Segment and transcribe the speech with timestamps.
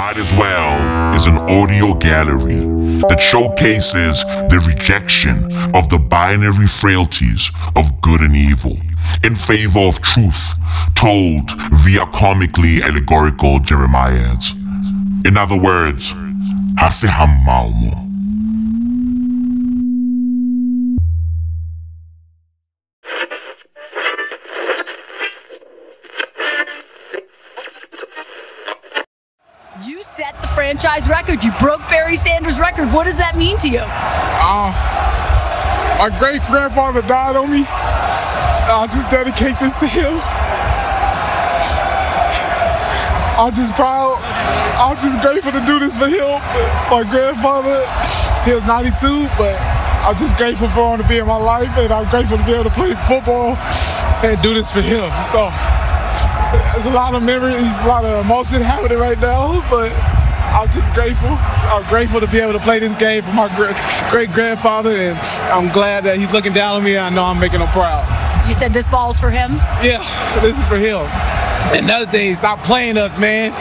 [0.00, 2.56] Might As Well is an audio gallery
[3.10, 8.78] that showcases the rejection of the binary frailties of good and evil
[9.22, 10.54] in favor of truth
[10.94, 11.50] told
[11.84, 14.56] via comically allegorical Jeremiads.
[15.26, 16.14] In other words.
[16.14, 18.09] You
[30.80, 31.44] franchise record.
[31.44, 32.88] You broke Barry Sanders' record.
[32.92, 33.84] What does that mean to you?
[33.84, 34.72] Uh,
[36.00, 37.64] my great grandfather died on me.
[37.68, 40.08] I'll just dedicate this to him.
[43.36, 44.16] I'm just proud.
[44.80, 46.40] I'm just grateful to do this for him.
[46.88, 47.84] My grandfather,
[48.48, 49.52] he was 92, but
[50.00, 52.52] I'm just grateful for him to be in my life, and I'm grateful to be
[52.52, 53.56] able to play football
[54.24, 55.12] and do this for him.
[55.20, 55.52] So
[56.72, 59.92] there's a lot of memories, a lot of emotion happening right now, but
[60.50, 61.30] I'm just grateful.
[61.30, 63.48] I'm grateful to be able to play this game for my
[64.10, 65.18] great grandfather, and
[65.50, 66.98] I'm glad that he's looking down on me.
[66.98, 68.04] I know I'm making him proud.
[68.48, 69.56] You said this ball's for him?
[69.82, 70.02] Yeah,
[70.42, 71.06] this is for him.
[71.72, 73.54] Another thing, stop playing us, man.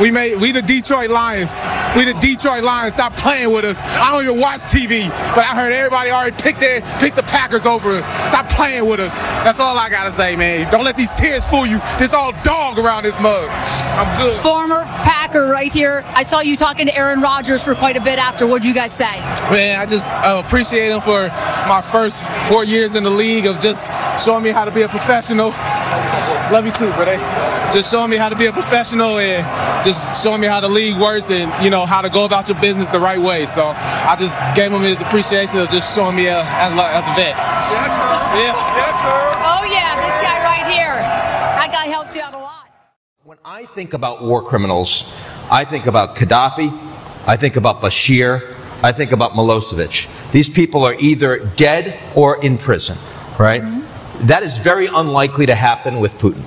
[0.00, 1.64] We made we the Detroit Lions.
[1.96, 2.92] We the Detroit Lions.
[2.92, 3.80] Stop playing with us.
[3.82, 7.64] I don't even watch TV, but I heard everybody already pick their pick the Packers
[7.64, 8.06] over us.
[8.28, 9.16] Stop playing with us.
[9.44, 10.70] That's all I gotta say, man.
[10.70, 11.78] Don't let these tears fool you.
[11.98, 13.48] There's all dog around this mug.
[13.48, 14.38] I'm good.
[14.42, 16.04] Former Packer right here.
[16.08, 18.46] I saw you talking to Aaron Rodgers for quite a bit after.
[18.46, 19.20] What'd you guys say?
[19.50, 21.28] Man, I just uh, appreciate him for
[21.66, 23.90] my first four years in the league of just
[24.22, 25.48] showing me how to be a professional.
[26.52, 27.53] Love you too, brother.
[27.72, 29.44] Just showing me how to be a professional and
[29.84, 32.60] just showing me how the league works and you know how to go about your
[32.60, 33.46] business the right way.
[33.46, 37.14] So I just gave him his appreciation of just showing me uh, as as a
[37.14, 37.34] vet.
[37.34, 39.50] Yeah, yeah.
[39.50, 40.94] Oh yeah, this guy right here.
[40.94, 42.68] That guy helped you out a lot.
[43.24, 45.14] When I think about war criminals,
[45.50, 46.70] I think about Gaddafi,
[47.26, 50.30] I think about Bashir, I think about Milosevic.
[50.30, 52.98] These people are either dead or in prison,
[53.38, 53.62] right?
[53.62, 54.26] Mm-hmm.
[54.26, 56.44] That is very unlikely to happen with Putin.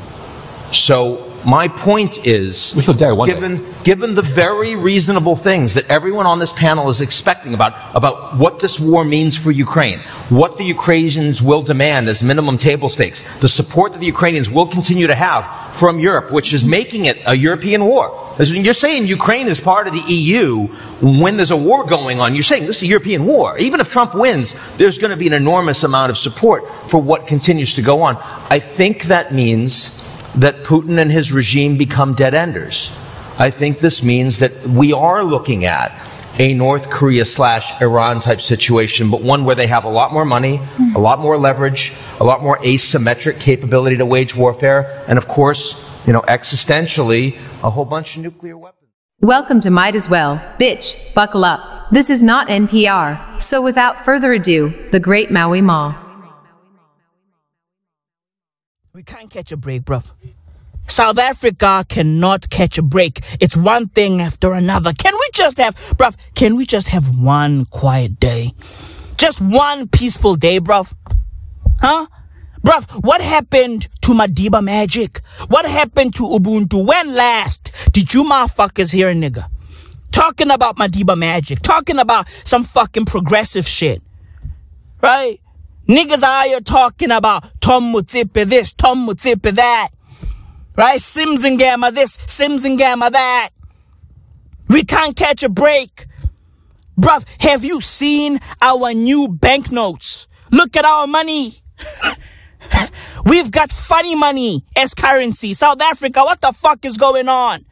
[0.72, 6.90] So my point is, given, given the very reasonable things that everyone on this panel
[6.90, 12.10] is expecting about, about what this war means for Ukraine, what the Ukrainians will demand
[12.10, 16.32] as minimum table stakes, the support that the Ukrainians will continue to have from Europe,
[16.32, 18.12] which is making it a European war.
[18.40, 20.68] You're saying Ukraine is part of the EU
[21.02, 22.34] when there's a war going on.
[22.34, 23.58] You're saying this is a European war.
[23.58, 27.26] Even if Trump wins, there's going to be an enormous amount of support for what
[27.26, 28.18] continues to go on.
[28.50, 29.97] I think that means
[30.38, 32.96] that Putin and his regime become dead enders.
[33.40, 35.92] I think this means that we are looking at
[36.40, 40.25] a North Korea slash Iran type situation, but one where they have a lot more
[40.25, 40.59] money,
[40.96, 45.84] a lot more leverage, a lot more asymmetric capability to wage warfare, and of course,
[46.06, 48.92] you know, existentially, a whole bunch of nuclear weapons.
[49.22, 51.90] Welcome to Might As Well, bitch, buckle up.
[51.92, 56.06] This is not NPR, so without further ado, the great Maui Maw.
[58.97, 60.12] We can't catch a break, bruv.
[60.88, 63.19] South Africa cannot catch a break.
[63.40, 64.91] It's one thing after another.
[64.91, 68.53] Can we just have, bruv, can we just have one quiet day?
[69.16, 70.96] Just one peaceful day, bruv?
[71.80, 72.07] Huh?
[72.66, 75.19] Bruv, what happened to Madiba Magic?
[75.47, 76.84] What happened to Ubuntu?
[76.84, 79.47] When last did you motherfuckers hear a nigga?
[80.12, 84.02] Talking about Madiba Magic, talking about some fucking progressive shit.
[85.03, 85.40] Right?
[85.88, 89.90] Niggas are here talking about Tom Motsepe this, Tom Motsepe that.
[90.75, 91.00] Right?
[91.00, 93.50] Simz Ngema this, Simz Ngema that.
[94.68, 96.08] We can't catch a break.
[97.00, 100.28] Bruv, have you seen our new banknotes?
[100.52, 101.53] Look at our money.
[103.25, 105.54] We've got funny money as currency.
[105.54, 107.66] South Africa, what the fuck is going on?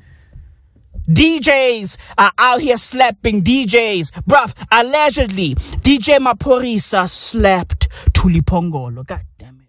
[1.10, 4.12] DJs are out here slapping DJs.
[4.24, 9.04] Bruv, allegedly, DJ Maphorisa slapped Thuli Phongolo.
[9.06, 9.66] God damn it.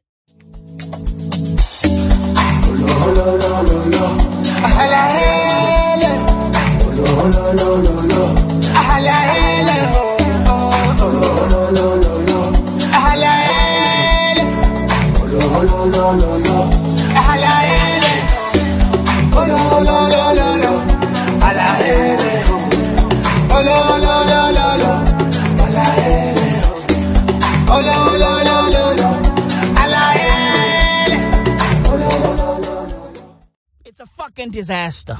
[34.26, 35.16] Fucking disaster.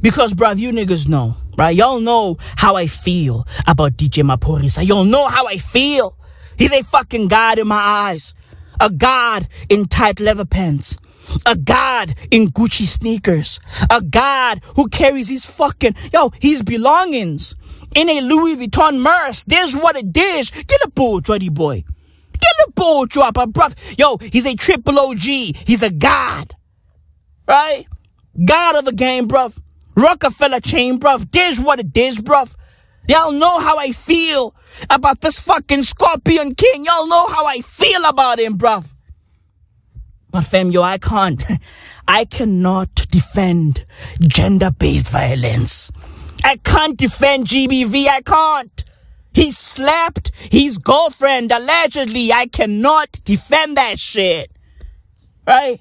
[0.00, 1.74] Because, bruv, you niggas know, right?
[1.74, 4.86] Y'all know how I feel about DJ Maphorisa.
[4.86, 6.16] Y'all know how I feel.
[6.56, 8.32] He's a fucking god in my eyes.
[8.80, 10.98] A god in tight leather pants.
[11.46, 13.58] A god in Gucci sneakers.
[13.90, 17.56] A god who carries his fucking, yo, his belongings
[17.96, 19.42] in a Louis Vuitton merce.
[19.42, 20.50] There's what it is.
[20.52, 21.82] Get a bull, Dreddy boy.
[22.34, 23.98] Get a bull drop, bruv.
[23.98, 25.22] Yo, he's a triple OG.
[25.22, 26.52] He's a god.
[27.48, 27.86] Right?
[28.44, 29.60] God of the game, bruv.
[29.96, 31.30] Rockefeller chain, bruv.
[31.30, 32.54] This what it is, bruv.
[33.08, 34.54] Y'all know how I feel
[34.90, 36.84] about this fucking Scorpion King.
[36.84, 38.92] Y'all know how I feel about him, bruv.
[40.30, 41.42] But fam, yo, I can't.
[42.08, 43.84] I cannot defend
[44.20, 45.90] gender-based violence.
[46.44, 48.06] I can't defend GBV.
[48.06, 48.84] I can't.
[49.32, 52.32] He slapped his girlfriend allegedly.
[52.32, 54.50] I cannot defend that shit.
[55.46, 55.80] Right?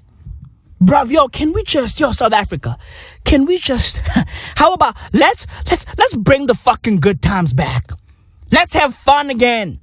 [0.86, 2.78] Bruv, yo, can we just, yo, South Africa,
[3.24, 3.98] can we just,
[4.56, 7.90] how about, let's, let's, let's bring the fucking good times back.
[8.52, 9.80] Let's have fun again.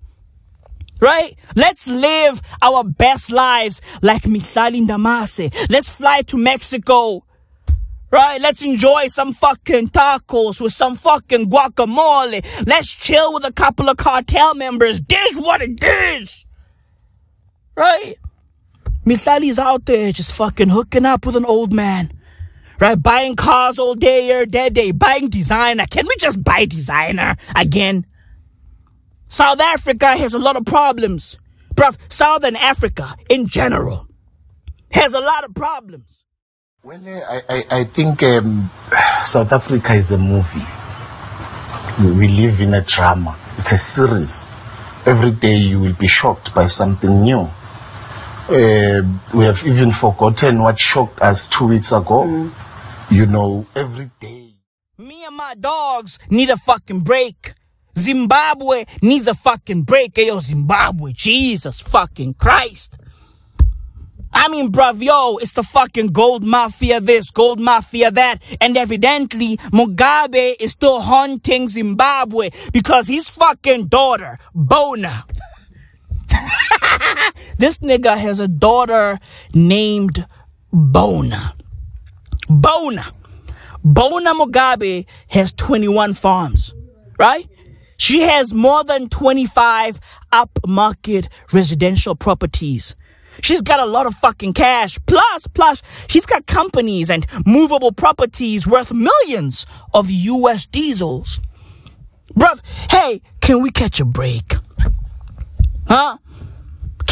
[1.00, 1.34] Right?
[1.56, 5.68] Let's live our best lives like Mihlali Ndamase.
[5.68, 7.24] Let's fly to Mexico.
[8.12, 8.40] Right?
[8.40, 12.46] Let's enjoy some fucking tacos with some fucking guacamole.
[12.68, 15.00] Let's chill with a couple of cartel members.
[15.00, 16.46] This what it is.
[17.74, 18.18] Right?
[19.04, 22.12] Mihlali's out there just fucking hooking up with an old man.
[22.80, 23.00] Right?
[23.00, 24.90] Buying cars all day, every day, day.
[24.92, 25.84] Buying designer.
[25.90, 28.06] Can we just buy designer again?
[29.26, 31.38] South Africa has a lot of problems.
[31.74, 34.06] Bruv, Southern Africa in general
[34.90, 36.26] has a lot of problems.
[36.84, 38.70] Well, I, I, I think um,
[39.22, 40.66] South Africa is a movie.
[42.18, 43.38] We live in a drama.
[43.58, 44.46] It's a series.
[45.06, 47.48] Every day you will be shocked by something new.
[48.52, 49.00] Uh,
[49.32, 52.24] we have even forgotten what shocked us two weeks ago.
[52.24, 52.52] Mm.
[53.10, 54.54] You know, every day.
[54.98, 57.54] Me and my dogs need a fucking break.
[57.96, 60.18] Zimbabwe needs a fucking break.
[60.18, 61.12] Yo, Zimbabwe.
[61.14, 62.98] Jesus fucking Christ.
[64.34, 68.38] I mean, bruv, yo, it's the fucking gold mafia this, gold mafia that.
[68.60, 75.24] And evidently, Mugabe is still haunting Zimbabwe because his fucking daughter, Bona,
[77.58, 79.18] this nigga has a daughter
[79.54, 80.26] named
[80.72, 81.54] Bona.
[82.48, 83.04] Bona.
[83.84, 86.74] Bona Mugabe has 21 farms,
[87.18, 87.48] right?
[87.98, 90.00] She has more than 25
[90.32, 92.96] upmarket residential properties.
[93.42, 94.98] She's got a lot of fucking cash.
[95.06, 101.40] Plus, plus, she's got companies and movable properties worth millions of US diesels.
[102.34, 102.60] Bruv,
[102.90, 104.54] hey, can we catch a break?
[105.88, 106.18] Huh?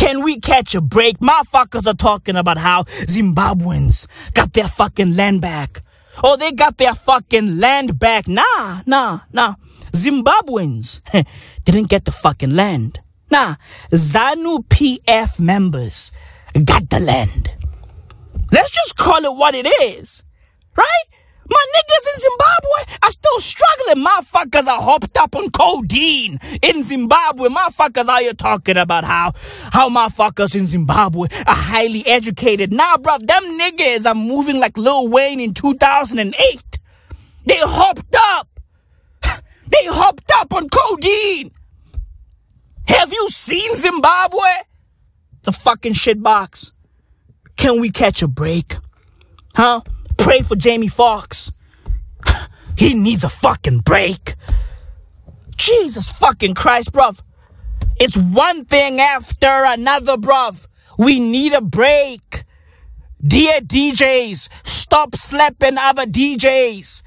[0.00, 1.18] Can we catch a break?
[1.18, 5.82] Motherfuckers are talking about how Zimbabweans got their fucking land back.
[6.24, 8.26] Oh, they got their fucking land back.
[8.26, 9.56] Nah, nah, nah.
[9.92, 11.02] Zimbabweans
[11.66, 13.00] didn't get the fucking land.
[13.30, 13.56] Nah,
[13.92, 16.12] ZANU PF members
[16.64, 17.50] got the land.
[18.50, 20.24] Let's just call it what it is.
[20.78, 21.04] Right?
[21.50, 24.04] My niggas in Zimbabwe are still struggling.
[24.04, 27.48] Motherfuckers are hopped up on codeine in Zimbabwe.
[27.48, 29.32] Motherfuckers are you talking about how,
[29.72, 32.72] how motherfuckers in Zimbabwe are highly educated.
[32.72, 36.78] Nah, bro, them niggas are moving like Lil Wayne in 2008.
[37.46, 38.48] They hopped up.
[39.70, 41.52] They hopped up on codeine.
[42.88, 44.48] Have you seen Zimbabwe?
[45.38, 46.72] It's a fucking shitbox.
[47.56, 48.74] Can we catch a break?
[49.54, 49.82] Huh?
[50.20, 51.50] Pray for Jamie Foxx.
[52.76, 54.34] He needs a fucking break.
[55.56, 57.22] Jesus fucking Christ, bruv.
[57.98, 60.68] It's one thing after another, bruv.
[60.98, 62.44] We need a break.
[63.26, 67.02] Dear DJs, stop slapping other DJs.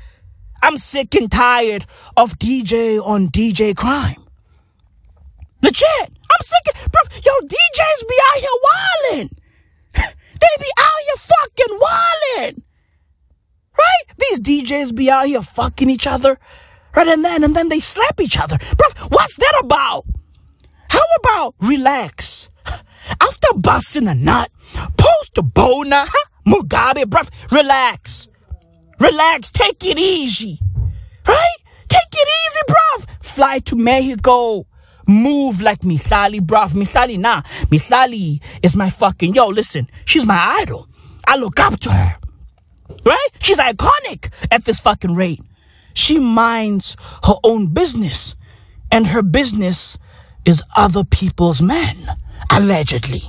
[0.63, 1.85] I'm sick and tired
[2.17, 4.23] of DJ on DJ crime.
[5.61, 5.85] Legit.
[5.99, 9.29] I'm sick bro, yo, DJs be out here wildin'.
[10.41, 12.63] they be out here fucking wildin'.
[13.83, 14.17] Right?
[14.17, 16.39] These DJs be out here fucking each other.
[16.95, 17.07] Right?
[17.07, 18.57] And then, and then they slap each other.
[18.57, 20.05] Bro, what's that about?
[20.89, 22.49] How about relax?
[23.21, 24.51] After busting a nut,
[24.97, 26.29] post a boner, huh?
[26.47, 28.27] Mugabe, bruv, relax.
[28.99, 30.59] Relax, take it easy.
[31.27, 31.57] Right?
[31.87, 33.23] Take it easy, bruv.
[33.23, 34.65] Fly to Mexico
[35.07, 36.73] move like Mihlali, bruv.
[36.73, 37.41] Mihlali, nah.
[37.71, 40.87] Mihlali is my fucking, yo, listen, she's my idol.
[41.27, 42.17] I look up to her.
[43.05, 43.27] Right?
[43.39, 45.41] She's iconic at this fucking rate.
[45.93, 48.35] She minds her own business.
[48.91, 49.97] And her business
[50.45, 51.97] is other people's men,
[52.51, 53.21] allegedly.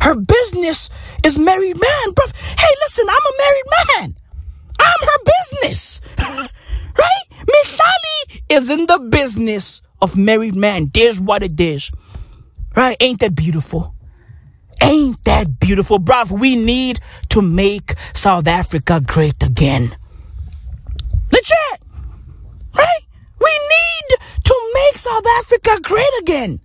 [0.00, 0.90] Her business
[1.22, 2.32] is married man, bruv.
[2.58, 4.16] Hey, listen, I'm a married man.
[4.80, 6.00] I'm her business.
[6.18, 7.24] right?
[7.46, 10.90] Mihlali is in the business of married man.
[10.92, 11.90] There's what it is.
[12.76, 12.96] Right?
[13.00, 13.94] Ain't that beautiful?
[14.80, 16.30] Ain't that beautiful, bruv?
[16.30, 19.96] We need to make South Africa great again.
[21.32, 21.82] Legit.
[22.74, 23.02] Right?
[23.40, 26.60] We need to make South Africa great again.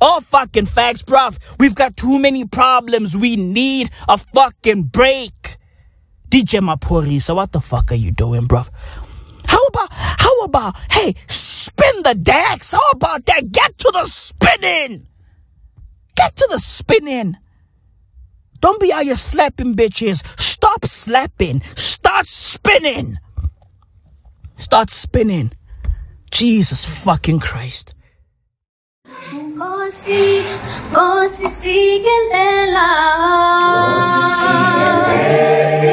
[0.00, 1.38] All fucking facts, bruv.
[1.58, 3.16] We've got too many problems.
[3.16, 5.56] We need a fucking break.
[6.30, 8.70] DJ Maphorisa, what the fuck are you doing, bruv?
[9.46, 12.72] How about, how about, hey, spin the decks?
[12.72, 13.50] How about that?
[13.50, 15.07] Get to the spinning.
[16.18, 17.36] Get to the spinning.
[18.58, 20.26] Don't be out here slapping bitches.
[20.36, 21.62] Stop slapping.
[21.76, 23.18] Start spinning.
[24.56, 25.52] Start spinning.
[26.32, 27.94] Jesus fucking Christ.
[29.06, 30.42] Nkosi,
[30.90, 32.88] Nkosi sikelela.
[34.38, 35.87] Sikelela.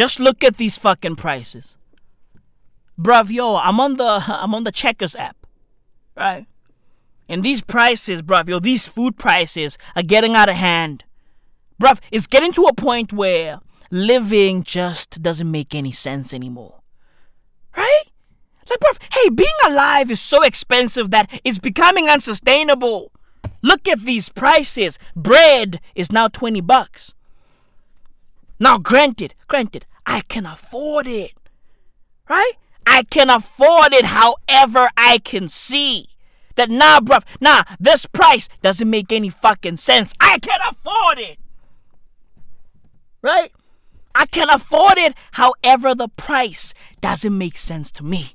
[0.00, 1.76] Just look at these fucking prices.
[2.98, 5.36] Bruv, yo, I'm on the I'm on the Checkers app.
[6.16, 6.46] Right?
[7.28, 11.04] And these prices, bruv, yo, these food prices are getting out of hand.
[11.78, 13.58] Bruv, it's getting to a point where
[13.90, 16.80] living just doesn't make any sense anymore.
[17.76, 18.04] Right?
[18.70, 23.12] Like, bruv, hey, being alive is so expensive that it's becoming unsustainable.
[23.60, 24.98] Look at these prices.
[25.14, 27.12] Bread is now 20 bucks.
[28.58, 31.32] Now, granted, granted, I can afford it.
[32.28, 32.52] Right?
[32.86, 36.08] I can afford it however I can see.
[36.56, 40.12] That nah, bruv, nah, this price doesn't make any fucking sense.
[40.20, 41.38] I can afford it.
[43.22, 43.52] Right?
[44.14, 48.32] I can afford it however the price doesn't make sense to me.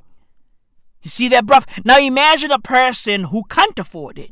[1.02, 1.66] You see that, bruv?
[1.86, 4.32] Now imagine a person who can't afford it.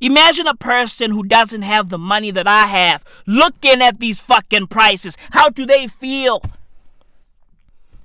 [0.00, 4.68] Imagine a person who doesn't have the money that I have looking at these fucking
[4.68, 5.16] prices.
[5.30, 6.42] How do they feel?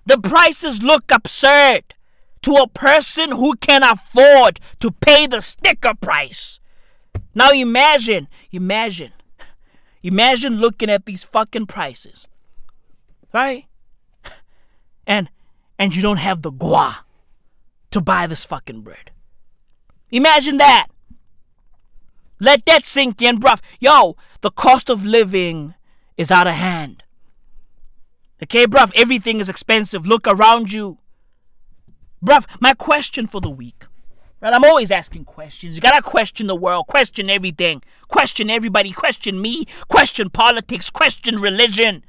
[0.06, 1.96] The prices look absurd
[2.42, 6.60] to a person who can afford to pay the sticker price.
[7.36, 9.12] Now imagine, imagine,
[10.04, 12.28] imagine looking at these fucking prices,
[13.34, 13.66] right?
[15.06, 15.30] And
[15.78, 17.06] and you don't have the gua
[17.92, 19.12] to buy this fucking bread.
[20.12, 20.88] Imagine that.
[22.42, 23.62] Let that sink in, bruv.
[23.80, 25.76] Yo, the cost of living
[26.18, 27.04] is out of hand.
[28.42, 30.08] Okay, bruv, everything is expensive.
[30.08, 30.98] Look around you.
[32.26, 33.86] Bruv, my question for the week.
[34.42, 35.76] Right, I'm always asking questions.
[35.76, 42.04] You gotta question the world, question everything, question everybody, question me, question politics, question religion,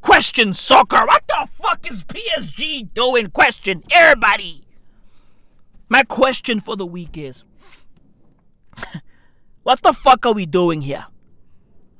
[0.00, 1.06] question soccer.
[1.06, 3.28] What the fuck is PSG doing?
[3.28, 4.64] Question everybody.
[5.88, 7.44] My question for the week is
[9.68, 11.04] what the fuck are we doing here?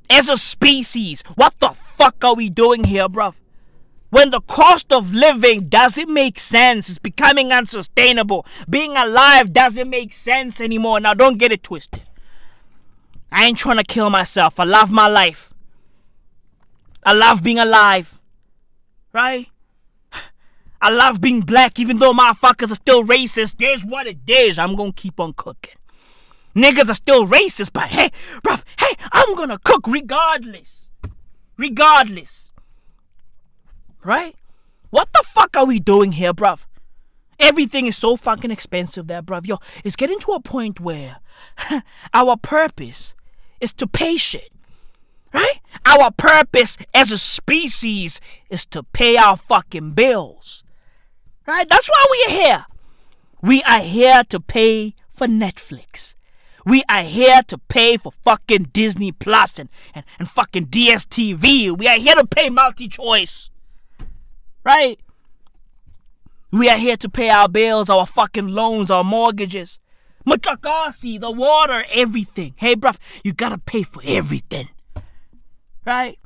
[0.09, 3.35] As a species, what the fuck are we doing here, bruv?
[4.09, 8.43] When the cost of living doesn't make sense, it's becoming unsustainable.
[8.67, 10.99] Being alive doesn't make sense anymore.
[10.99, 12.01] Now, don't get it twisted.
[13.31, 14.59] I ain't trying to kill myself.
[14.59, 15.53] I love my life.
[17.05, 18.19] I love being alive.
[19.13, 19.45] Right?
[20.81, 23.57] I love being black, even though motherfuckers are still racist.
[23.59, 24.57] There's what it is.
[24.57, 25.78] I'm gonna keep on cooking.
[26.59, 28.11] Niggas are still racist, but hey,
[28.43, 30.89] bruv, hey, I'm gonna cook regardless.
[31.57, 32.51] Regardless.
[34.03, 34.35] Right?
[34.89, 36.65] What the fuck are we doing here, bruv?
[37.39, 39.47] Everything is so fucking expensive there, bruv.
[39.47, 41.17] Yo, it's getting to a point where
[42.13, 43.15] our purpose
[43.61, 44.51] is to pay shit.
[45.33, 45.61] Right?
[45.85, 48.19] Our purpose as a species
[48.49, 50.63] is to pay our fucking bills.
[51.45, 51.69] Right?
[51.69, 52.65] That's why we are here.
[53.41, 56.15] We are here to pay for Netflix.
[56.65, 61.77] We are here to pay for fucking Disney Plus and, and, and fucking DSTV.
[61.77, 63.49] We are here to pay multi choice.
[64.63, 64.99] Right?
[66.51, 69.79] We are here to pay our bills, our fucking loans, our mortgages.
[70.27, 72.53] Mutakasi, the water, everything.
[72.57, 74.69] Hey, bruv, you gotta pay for everything.
[75.85, 76.19] Right?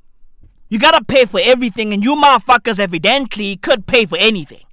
[0.70, 4.64] You gotta pay for everything, and you motherfuckers evidently could pay for anything.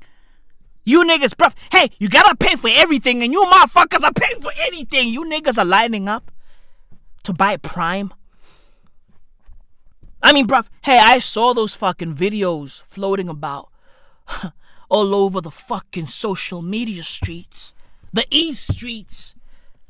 [0.91, 4.51] You niggas, bruv, hey, you gotta pay for everything, and you motherfuckers are paying for
[4.59, 5.11] anything.
[5.11, 6.33] You niggas are lining up
[7.23, 8.13] to buy Prime.
[10.21, 13.69] I mean, bruv, hey, I saw those fucking videos floating about
[14.89, 17.73] all over the fucking social media streets,
[18.13, 19.37] the East streets.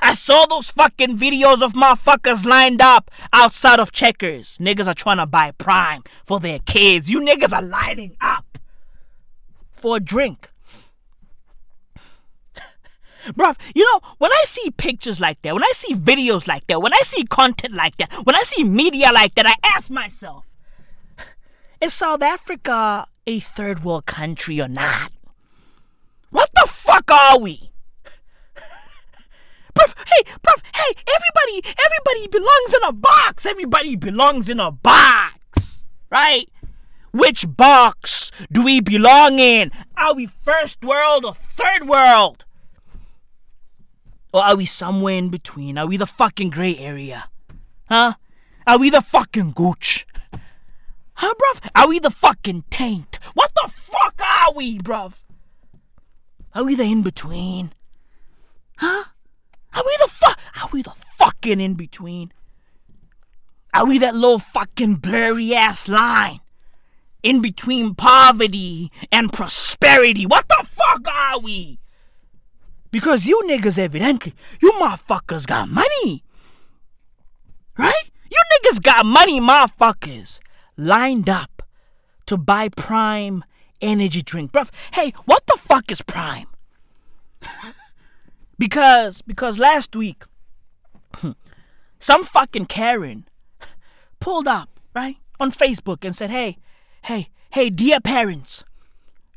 [0.00, 4.58] I saw those fucking videos of motherfuckers lined up outside of Checkers.
[4.58, 7.10] Niggas are trying to buy Prime for their kids.
[7.10, 8.58] You niggas are lining up
[9.72, 10.49] for a drink.
[13.28, 16.80] Bruv, you know, when I see pictures like that, when I see videos like that,
[16.80, 20.46] when I see content like that, when I see media like that, I ask myself,
[21.80, 25.12] is South Africa a third world country or not?
[26.30, 27.70] What the fuck are we?
[29.74, 33.46] Bruv, hey, bruv, hey, everybody, everybody belongs in a box.
[33.46, 36.48] Everybody belongs in a box, right?
[37.12, 39.72] Which box do we belong in?
[39.96, 42.44] Are we first world or third world?
[44.32, 45.76] Or are we somewhere in between?
[45.78, 47.28] Are we the fucking gray area?
[47.88, 48.14] Huh?
[48.66, 50.06] Are we the fucking gooch?
[51.14, 51.68] Huh, bruv?
[51.74, 53.18] Are we the fucking taint?
[53.34, 55.22] What the fuck are we, bruv?
[56.54, 57.72] Are we the in between?
[58.78, 59.04] Huh?
[59.74, 60.38] Are we the fuck?
[60.62, 62.32] Are we the fucking in between?
[63.74, 66.40] Are we that little fucking blurry ass line
[67.22, 70.26] in between poverty and prosperity?
[70.26, 71.78] What the fuck are we?
[72.90, 76.24] Because you niggas evidently, you motherfuckers got money.
[77.78, 78.10] Right?
[78.30, 80.40] You niggas got money, motherfuckers,
[80.76, 81.62] lined up
[82.26, 83.44] to buy Prime
[83.80, 84.52] energy drink.
[84.52, 86.46] Bruv, hey, what the fuck is Prime?
[88.58, 90.24] because because last week
[91.98, 93.26] some fucking Karen
[94.20, 95.16] pulled up, right?
[95.38, 96.58] On Facebook and said, "Hey,
[97.04, 98.64] hey, hey, dear parents,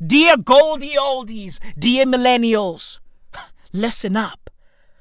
[0.06, 3.00] dear Goldie oldies, dear millennials,
[3.74, 4.50] listen up.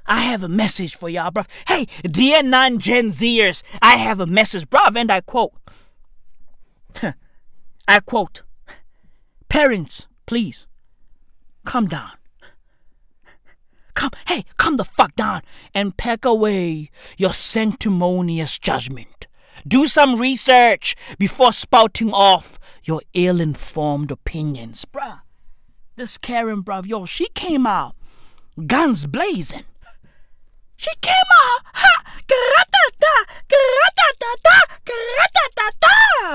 [0.07, 1.47] I have a message for y'all, bruv.
[1.69, 4.97] Hey, dear non Gen Zers, I have a message, bruv.
[4.97, 5.53] And I quote,
[7.89, 8.43] I quote,
[9.49, 10.67] Parents, please,
[11.65, 12.13] come down.
[13.95, 15.43] Come, hey, come the fuck down
[15.75, 19.27] and pack away your sanctimonious judgment.
[19.69, 24.85] Do some research before spouting off your ill informed opinions.
[24.87, 25.21] Bruh,
[25.95, 27.95] this Karen, bruv, yo, she came out
[28.67, 29.65] guns blazing.
[30.77, 31.63] She came out,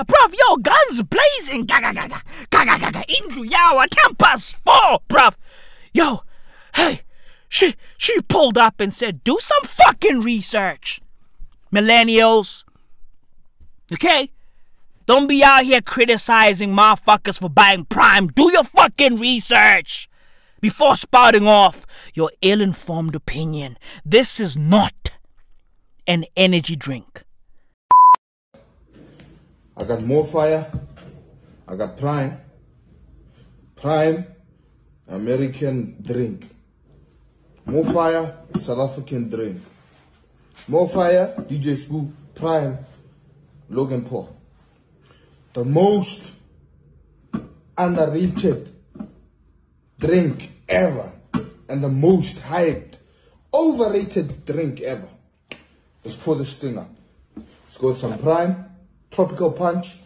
[0.06, 5.34] bruv, yo, guns blazing, gaga, gaga, gaga, gaga, Indru Yawa, tempers full, bruv.
[5.92, 6.22] Yo,
[6.74, 7.02] hey,
[7.48, 11.00] she, she pulled up and said, do some fucking research.
[11.72, 12.64] Millennials,
[13.92, 14.30] okay?
[15.04, 18.28] Don't be out here criticizing motherfuckers for buying Prime.
[18.28, 20.07] Do your fucking research
[20.60, 23.78] before spouting off your ill informed opinion.
[24.04, 25.10] This is not
[26.06, 27.22] an energy drink.
[29.76, 30.80] I got MoFaya.
[31.68, 32.40] I got Prime.
[33.76, 34.26] Prime,
[35.06, 36.50] American drink.
[37.66, 39.60] MoFaya, South African drink.
[40.68, 42.78] MoFaya, DJ Sbu, Prime,
[43.68, 44.34] Logan Paul.
[45.52, 46.32] The most
[47.76, 48.74] underrated
[49.98, 51.12] drink ever
[51.68, 52.94] and the most hyped,
[53.52, 55.08] overrated drink ever.
[56.04, 56.90] Let's pour this thing up.
[57.36, 58.64] Let's go with some Prime,
[59.10, 59.98] Tropical Punch.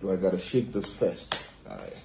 [0.00, 1.48] Do I gotta shake this first?
[1.68, 1.96] Alright.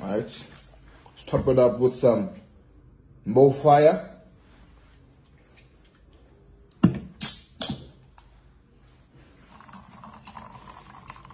[0.00, 0.44] Alright.
[1.06, 2.30] Let's top it up with some
[3.26, 4.13] MoFaya.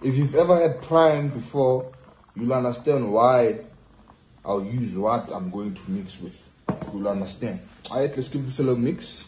[0.03, 1.91] If you've ever had Prime before,
[2.35, 3.59] you'll understand why
[4.43, 6.43] I'll use what I'm going to mix with.
[6.91, 7.59] You'll understand.
[7.87, 9.25] Alright, let's give this a little mix.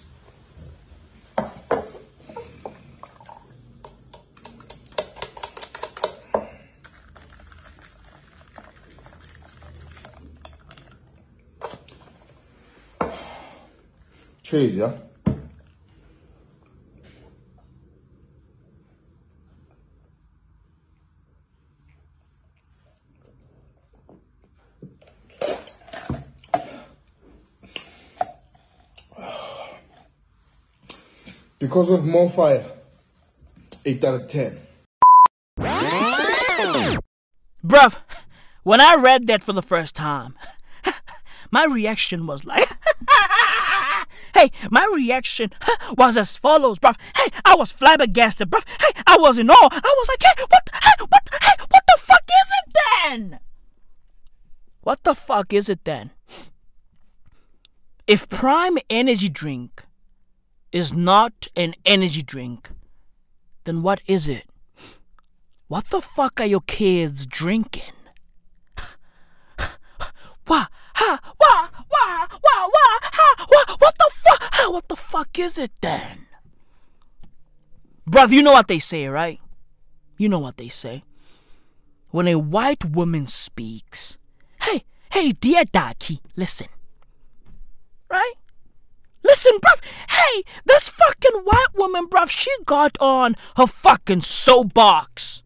[14.41, 14.93] Cheers, yeah?
[31.73, 32.69] Because of MoFaya,
[33.83, 34.59] 8 out of 10.
[37.65, 37.97] Bruv,
[38.61, 40.35] when I read that for the first time,
[41.51, 42.69] my reaction was like,
[44.35, 45.49] hey, my reaction
[45.97, 46.95] was as follows, bruv.
[47.17, 48.65] Hey, I was flabbergasted, bruv.
[48.79, 49.69] Hey, I was in awe.
[49.71, 53.39] I was like, hey, what, hey, what, hey, what the fuck is it then?
[54.81, 56.11] What the fuck is it then?
[58.05, 59.85] If Prime Energy Drink
[60.73, 62.71] is not an energy drink,
[63.63, 64.45] then what is it?
[65.67, 67.93] What the fuck are your kids drinking?
[70.45, 74.43] Wah, ha, wah, wah, wah, wah, ha, wah, what the fuck?
[74.53, 76.27] Ha, what the fuck is it then?
[78.09, 79.39] Bruv, you know what they say, right?
[80.17, 81.03] You know what they say.
[82.09, 84.17] When a white woman speaks,
[84.61, 86.67] hey, hey, dear Daki, listen.
[88.09, 88.33] Right?
[89.33, 89.83] Listen, bruv.
[90.11, 95.41] Hey, this fucking white woman, bruv, she got on her fucking soapbox.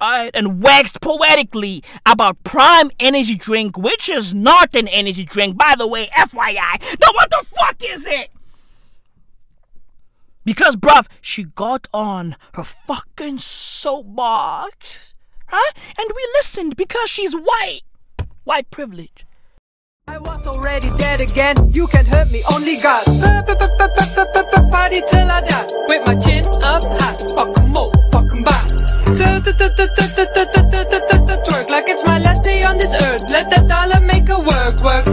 [0.00, 0.30] Right?
[0.34, 5.88] And waxed poetically about Prime Energy Drink, which is not an energy drink, by the
[5.88, 6.80] way, FYI.
[7.00, 8.30] Now, what the fuck is it?
[10.44, 15.14] Because, bruv, she got on her fucking soapbox.
[15.50, 15.72] Right?
[15.98, 17.80] And we listened because she's white.
[18.44, 19.26] White privilege.
[20.12, 21.56] I was already dead again.
[21.72, 23.02] You can't hurt me, only God.
[24.70, 25.66] Party till I die.
[25.88, 27.16] With my chin up high.
[27.34, 28.68] Fuck 'em all, fuck 'em back.
[31.46, 33.24] Twerk like it's my last day on this earth.
[33.30, 35.06] Let that dollar make a work, work.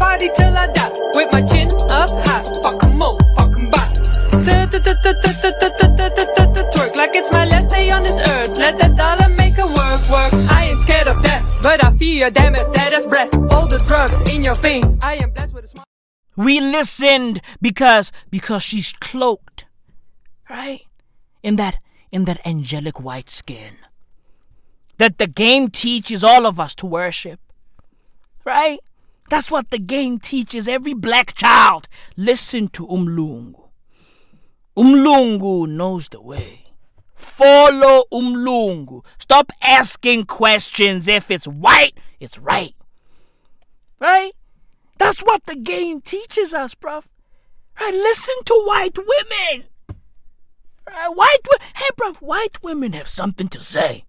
[0.00, 0.90] Party till I die.
[1.14, 2.42] With my chin up high.
[2.64, 3.94] Fuck 'em all, fuck 'em back.
[6.74, 8.58] Twerk like it's my last day on this earth.
[8.58, 9.27] Let that dollar
[12.18, 13.34] fear damn as breath.
[13.52, 15.00] All the drugs in your veins.
[15.02, 15.84] I am blessed with a smile.
[16.36, 19.66] We listened because because she's cloaked,
[20.50, 20.82] right?
[21.42, 21.78] In that
[22.10, 23.74] in that angelic white skin.
[24.98, 27.40] That the game teaches all of us to worship.
[28.44, 28.80] Right?
[29.30, 31.86] That's what the game teaches every black child.
[32.16, 33.68] Listen to Umlungu.
[34.76, 36.67] Umlungu knows the way.
[37.18, 39.04] Follow Umlungu.
[39.18, 41.08] Stop asking questions.
[41.08, 42.74] If it's white, it's right.
[44.00, 44.32] Right?
[44.98, 47.06] That's what the game teaches us, bruv.
[47.80, 47.92] Right?
[47.92, 49.66] Listen to white women.
[50.88, 51.08] Right?
[51.08, 51.40] White
[51.74, 54.04] Hey, bruv, white women have something to say.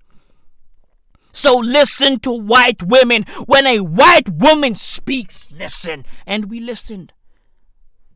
[1.32, 3.24] So listen to white women.
[3.48, 6.06] When a white woman speaks, listen.
[6.28, 7.13] And we listened.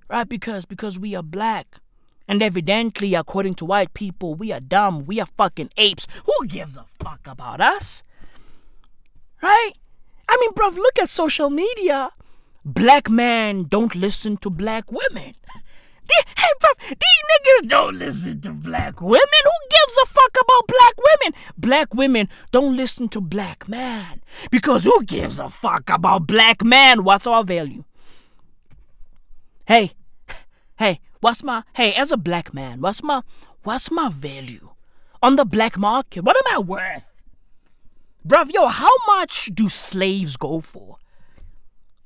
[0.07, 0.29] Right?
[0.29, 1.79] Because because we are black.
[2.27, 5.05] And evidently, according to white people, we are dumb.
[5.05, 6.07] We are fucking apes.
[6.25, 8.03] Who gives a fuck about us?
[9.41, 9.73] Right?
[10.29, 12.11] I mean, bruv, look at social media.
[12.63, 15.35] Black men don't listen to black women.
[16.35, 19.41] Hey, bruv, these niggas don't listen to black women.
[19.43, 21.39] Who gives a fuck about black women?
[21.57, 24.21] Black women don't listen to black man.
[24.51, 27.05] Because who gives a fuck about black man?
[27.05, 27.85] What's our value?
[29.65, 29.91] Hey,
[30.77, 32.81] hey, what's my hey as a black man?
[32.81, 33.21] What's my
[33.63, 34.71] what's my value
[35.21, 36.23] on the black market?
[36.23, 37.05] What am I worth,
[38.27, 38.53] bruv?
[38.53, 40.97] Yo, how much do slaves go for?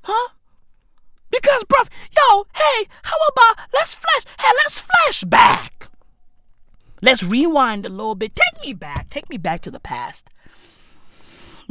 [0.03, 0.29] Huh?
[1.29, 4.23] Because, bruv, yo, hey, how about let's flash?
[4.39, 5.89] Hey, let's flash back.
[7.01, 8.33] Let's rewind a little bit.
[8.35, 9.09] Take me back.
[9.09, 10.29] Take me back to the past.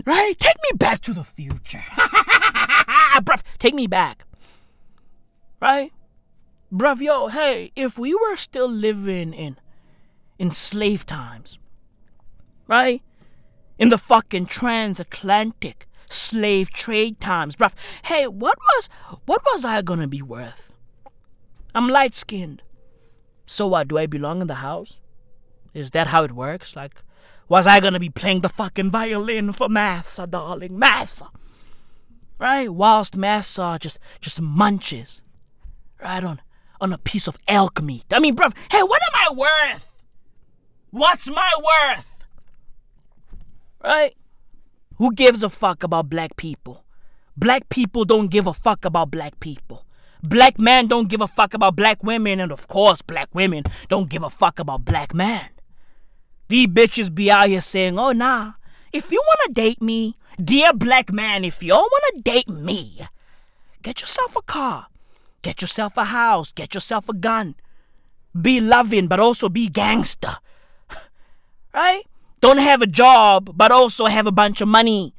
[0.04, 0.38] Right?
[0.38, 1.82] Take me back to the future.
[1.96, 4.26] bruv, take me back.
[5.60, 5.92] Right?
[6.72, 9.56] Bruv, yo, hey, if we were still living in
[10.38, 11.58] in slave times,
[12.66, 13.02] right?
[13.78, 17.74] In the fucking transatlantic slave trade times, bruv.
[18.04, 18.88] Hey, what was
[19.26, 20.72] what was I gonna be worth?
[21.72, 22.62] I'm light skinned.
[23.46, 24.98] So what, do I belong in the house?
[25.72, 26.74] Is that how it works?
[26.74, 27.00] Like,
[27.48, 30.76] was I gonna be playing the fucking violin for Massa, darling?
[30.76, 31.28] Massa!
[32.40, 32.68] Right?
[32.68, 35.22] Whilst Massa just just munches.
[36.02, 36.40] Right on
[36.80, 38.04] on a piece of elk meat.
[38.12, 39.88] I mean, bruv, hey, what am I worth?
[40.90, 42.24] What's my worth?
[43.82, 44.16] Right?
[44.96, 46.84] Who gives a fuck about black people?
[47.36, 49.84] Black people don't give a fuck about black people.
[50.22, 54.08] Black men don't give a fuck about black women, and of course, black women don't
[54.08, 55.50] give a fuck about black men.
[56.48, 58.52] These bitches be out here saying, oh nah,
[58.92, 63.00] if you wanna date me, dear black man, if you wanna date me,
[63.82, 64.86] get yourself a car,
[65.46, 67.54] get yourself a house, get yourself a gun.
[68.34, 70.42] Be loving, but also be gangster.
[71.72, 72.02] Right?
[72.40, 75.14] Don't have a job, but also have a bunch of money.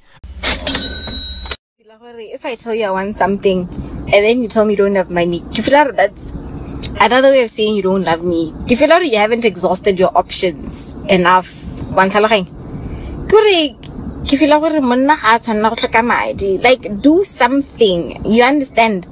[2.36, 3.70] If I tell you I want something
[4.10, 6.34] and then you tell me you don't have money, you feel like that's
[7.00, 8.54] another way of saying you don't love me?
[8.68, 11.48] You feel you haven't exhausted your options enough?
[13.30, 13.48] Kore,
[14.28, 16.58] ke feel like monna ga a tshwanela go tlhoka madi.
[16.60, 18.26] Like, do something.
[18.26, 19.08] You understand?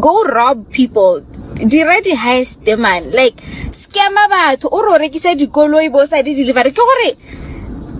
[0.00, 1.24] Go rob people.
[1.60, 3.36] dira di-heist man like
[3.68, 7.10] scama batho o re o rekisa dikoloi bo sa di delivery ke gore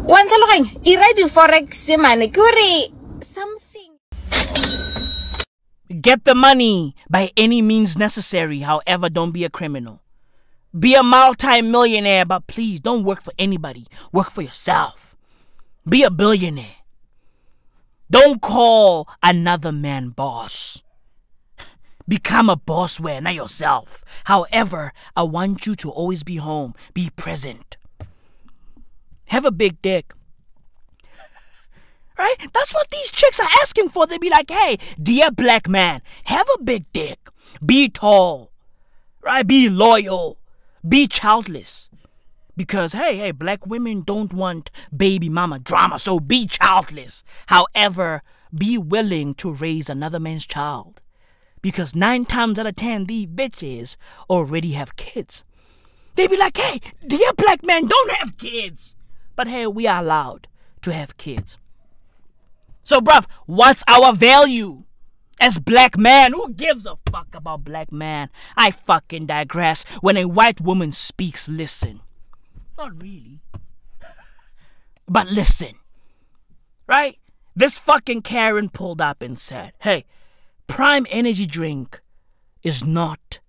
[0.08, 1.68] wa ntlhaloganya ira di-forex
[2.00, 2.72] mane ke gore
[3.20, 3.92] something
[5.90, 8.60] Get the money by any means necessary.
[8.60, 9.98] However, don't be a criminal.
[10.70, 13.86] Be a multi-millionaire, but please don't work for anybody.
[14.12, 15.09] Work for yourself.
[15.88, 16.76] Be a billionaire.
[18.10, 20.82] Don't call another man boss.
[22.08, 24.04] Become a boss where not yourself.
[24.24, 26.74] However, I want you to always be home.
[26.92, 27.76] Be present.
[29.26, 30.12] Have a big dick.
[32.18, 32.36] Right?
[32.52, 34.06] That's what these chicks are asking for.
[34.06, 37.30] They be like, hey, dear black man, have a big dick.
[37.64, 38.50] Be tall.
[39.22, 39.46] Right?
[39.46, 40.36] Be loyal.
[40.86, 41.89] Be childless.
[42.60, 47.24] Because, hey, hey, black women don't want baby mama drama, so be childless.
[47.46, 48.22] However,
[48.54, 51.00] be willing to raise another man's child.
[51.62, 53.96] Because nine times out of ten, these bitches
[54.28, 55.42] already have kids.
[56.16, 58.94] They be like, hey, dear black men don't have kids.
[59.36, 60.46] But hey, we are allowed
[60.82, 61.56] to have kids.
[62.82, 64.84] So, bruv, what's our value?
[65.40, 68.28] As black man, who gives a fuck about black man?
[68.54, 69.84] I fucking digress.
[70.02, 72.02] When a white woman speaks, listen.
[72.80, 73.40] Not really.
[75.06, 75.74] but listen,
[76.86, 77.18] right?
[77.54, 80.06] This fucking Karen pulled up and said, hey,
[80.66, 82.00] Prime Energy Drink
[82.62, 83.40] is not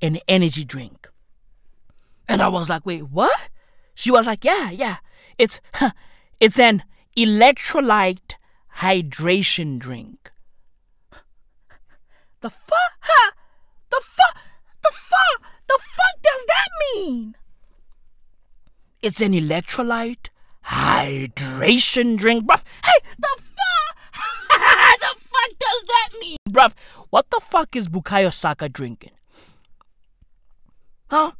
[0.00, 1.10] an energy drink.
[2.26, 3.50] And I was like, wait, what?
[3.94, 4.96] She was like, yeah, yeah.
[5.36, 5.90] It's, huh,
[6.40, 6.82] it's an
[7.14, 8.36] electrolyte
[8.78, 10.30] hydration drink.
[12.40, 12.94] The fuck?
[13.00, 13.32] Huh?
[13.90, 14.42] The fuck?
[14.82, 15.42] The fuck?
[15.66, 17.34] The fuck does that mean?
[19.00, 20.28] It's an electrolyte
[20.66, 22.64] hydration drink, bruv.
[22.84, 23.96] Hey, the fuck?
[25.00, 26.74] the fuck does that mean, bruv?
[27.10, 29.12] What the fuck is Bukayo Saka drinking?
[31.10, 31.32] Huh?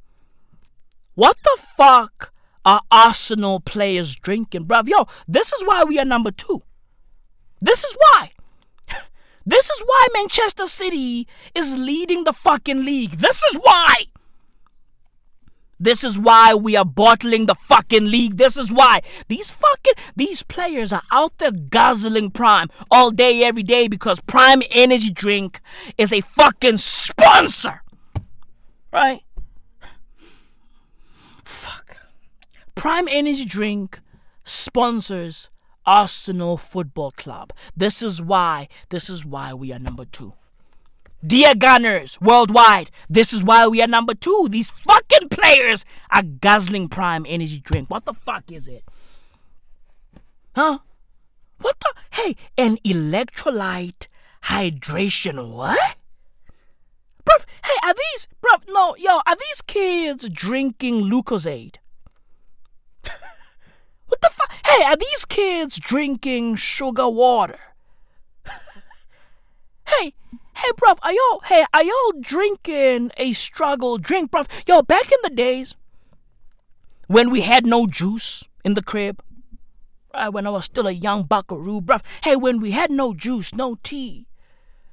[1.14, 2.32] What the fuck
[2.64, 4.88] are Arsenal players drinking, bruv?
[4.88, 6.62] Yo, this is why we are number two.
[7.60, 8.30] This is why.
[9.44, 13.12] This is why Manchester City is leading the fucking league.
[13.12, 14.04] This is why.
[15.80, 18.36] This is why we are bottling the fucking league.
[18.36, 23.62] This is why these fucking these players are out there guzzling Prime all day every
[23.62, 25.60] day because Prime Energy Drink
[25.96, 27.82] is a fucking sponsor.
[28.92, 29.22] Right?
[31.44, 31.96] Fuck.
[32.74, 34.00] Prime Energy Drink
[34.44, 35.48] sponsors
[35.86, 37.52] Arsenal Football Club.
[37.76, 40.34] This is why, this is why we are number 2.
[41.26, 44.46] Dear Gunners worldwide, this is why we are number two.
[44.50, 47.90] These fucking players are guzzling prime energy drink.
[47.90, 48.84] What the fuck is it?
[50.54, 50.78] Huh?
[51.60, 51.92] What the?
[52.10, 54.06] Hey, an electrolyte
[54.44, 55.54] hydration.
[55.54, 55.96] What?
[57.24, 61.76] Bruv, hey, are these, bruv, no, yo, are these kids drinking Lucozade?
[64.06, 64.54] what the fuck?
[64.64, 67.58] Hey, are these kids drinking sugar water?
[69.88, 70.14] Hey,
[70.58, 74.48] Hey, bruv, are y'all, hey, are y'all drinking a struggle drink, bruv?
[74.66, 75.76] Yo, back in the days
[77.06, 79.22] when we had no juice in the crib,
[80.12, 83.54] right, when I was still a young buckaroo, bruv, hey, when we had no juice,
[83.54, 84.26] no tea,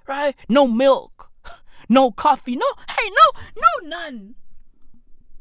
[0.06, 1.32] right, no milk,
[1.90, 4.36] no coffee, no, hey, no, no none,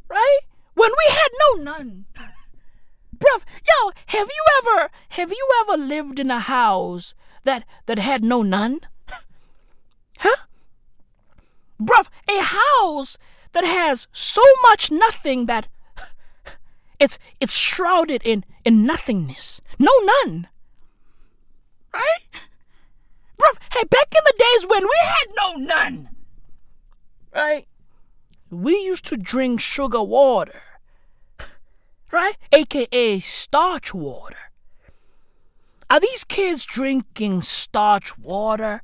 [0.08, 0.38] right?
[0.72, 2.06] When we had no none.
[3.14, 7.14] Bruv, yo, have you ever, have you ever lived in a house
[7.44, 8.80] that, that had no none?
[11.80, 13.16] Bruv, a house
[13.52, 15.68] that has so much nothing that
[16.98, 19.60] it's it's shrouded in in nothingness.
[19.78, 20.48] No none.
[21.92, 22.26] Right?
[23.38, 26.08] Bruv, hey, back in the days when we had no none.
[27.34, 27.66] Right?
[28.50, 30.62] We used to drink sugar water.
[32.12, 32.36] Right?
[32.52, 34.52] AKA starch water.
[35.90, 38.82] Are these kids drinking starch water?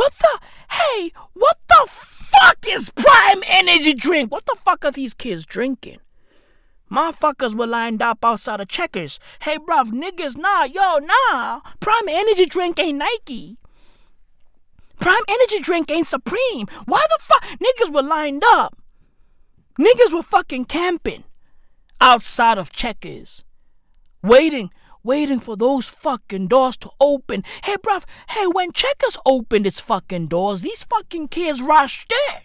[0.00, 0.40] What the?
[0.70, 4.32] Hey, what the fuck is Prime Energy Drink?
[4.32, 5.98] What the fuck are these kids drinking?
[6.90, 9.20] Motherfuckers were lined up outside of Checkers.
[9.42, 11.60] Hey, bruv, niggas, nah, yo, nah.
[11.80, 13.58] Prime Energy Drink ain't Nike.
[14.98, 16.66] Prime Energy Drink ain't Supreme.
[16.86, 17.44] Why the fuck?
[17.60, 18.78] Niggas were lined up.
[19.78, 21.24] Niggas were fucking camping
[22.00, 23.44] outside of Checkers.
[24.22, 24.70] Waiting,
[25.02, 27.44] waiting for those fucking doors to open.
[27.64, 32.36] Hey, bruv, hey, when Checkers opened its fucking doors, these fucking kids rushed in.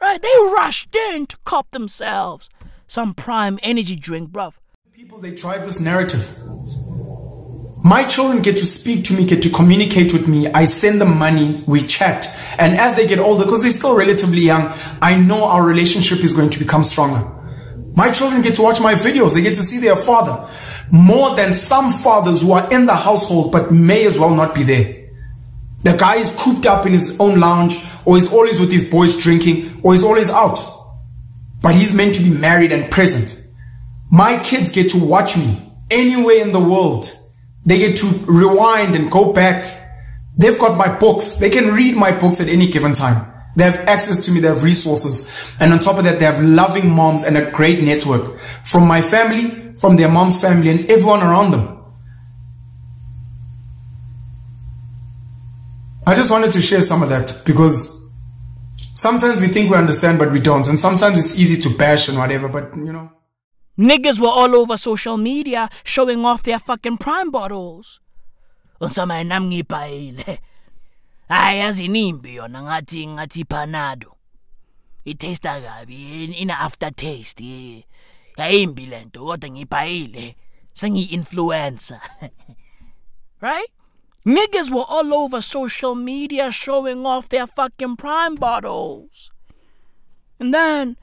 [0.00, 0.20] Right?
[0.20, 2.48] They rushed in to cop themselves
[2.86, 4.54] some prime energy drink, bruv.
[4.92, 6.28] People, they drive this narrative.
[7.84, 10.46] My children get to speak to me, get to communicate with me.
[10.46, 12.28] I send them money, we chat.
[12.58, 16.32] And as they get older, because they're still relatively young, I know our relationship is
[16.32, 17.28] going to become stronger.
[17.94, 19.34] My children get to watch my videos.
[19.34, 20.48] They get to see their father
[20.92, 24.62] more than some fathers who are in the household but may as well not be
[24.62, 25.08] there.
[25.82, 29.16] The guy is cooped up in his own lounge or he's always with his boys
[29.16, 30.60] drinking or he's always out.
[31.62, 33.42] But he's meant to be married and present.
[34.10, 37.10] My kids get to watch me anywhere in the world.
[37.64, 39.80] They get to rewind and go back.
[40.36, 41.36] They've got my books.
[41.36, 43.31] They can read my books at any given time.
[43.54, 44.40] They have access to me.
[44.40, 45.30] They have resources.
[45.60, 49.02] And on top of that, they have loving moms and a great network from my
[49.02, 51.78] family, from their mom's family and everyone around them.
[56.06, 58.10] I just wanted to share some of that because
[58.94, 60.66] sometimes we think we understand, but we don't.
[60.66, 63.12] And sometimes it's easy to bash and whatever, but you know.
[63.78, 68.00] Niggas were all over social media showing off their fucking prime bottles.
[71.32, 71.88] Unsama nam ngipayile.
[71.88, 74.16] Ayazi nimbi yona ngathi ngathi panado.
[75.04, 77.86] Itesta kabi ina aftertaste.
[78.36, 80.36] Yayimbi lento kodwa ngipayile.
[80.72, 82.00] Sengi-influencer.
[83.40, 83.70] right?
[84.24, 89.32] Niggas were all over social media showing off their fucking prime bottles.
[90.38, 90.96] And then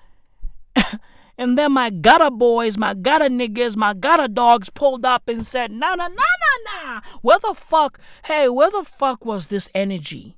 [1.40, 5.72] And then my gutter boys, my gutter niggas, my gutter dogs pulled up and said,
[5.72, 7.02] nah, nah, nah, nah, nah.
[7.22, 10.36] Where the fuck, hey, where the fuck was this energy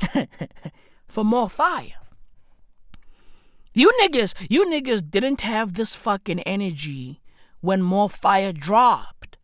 [1.08, 1.94] for MoFaya?
[3.72, 7.20] You niggas, you niggas didn't have this fucking energy
[7.60, 9.38] when MoFaya dropped.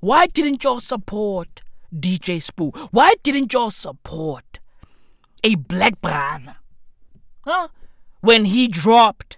[0.00, 1.62] Why didn't y'all support
[1.94, 2.76] DJ Sbu?
[2.90, 4.58] Why didn't y'all support
[5.44, 6.56] a black brother?
[7.42, 7.68] Huh?
[8.22, 9.37] When he dropped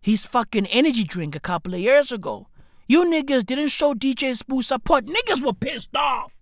[0.00, 2.46] his fucking energy drink a couple of years ago.
[2.86, 5.06] You niggas didn't show DJ Sbu support.
[5.06, 6.32] Niggas were pissed off.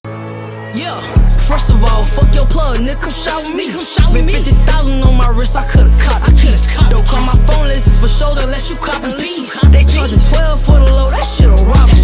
[0.76, 1.00] Yeah,
[1.48, 3.72] first of all, fuck your plug, nigga, come shout with me.
[3.72, 6.52] Spent 50,000 on my wrist, I could've caught a key.
[6.92, 9.56] Don't call my phone, this is for shoulder, unless you cop and piece.
[9.72, 11.96] They charging 12 for the low, that shit a robbery.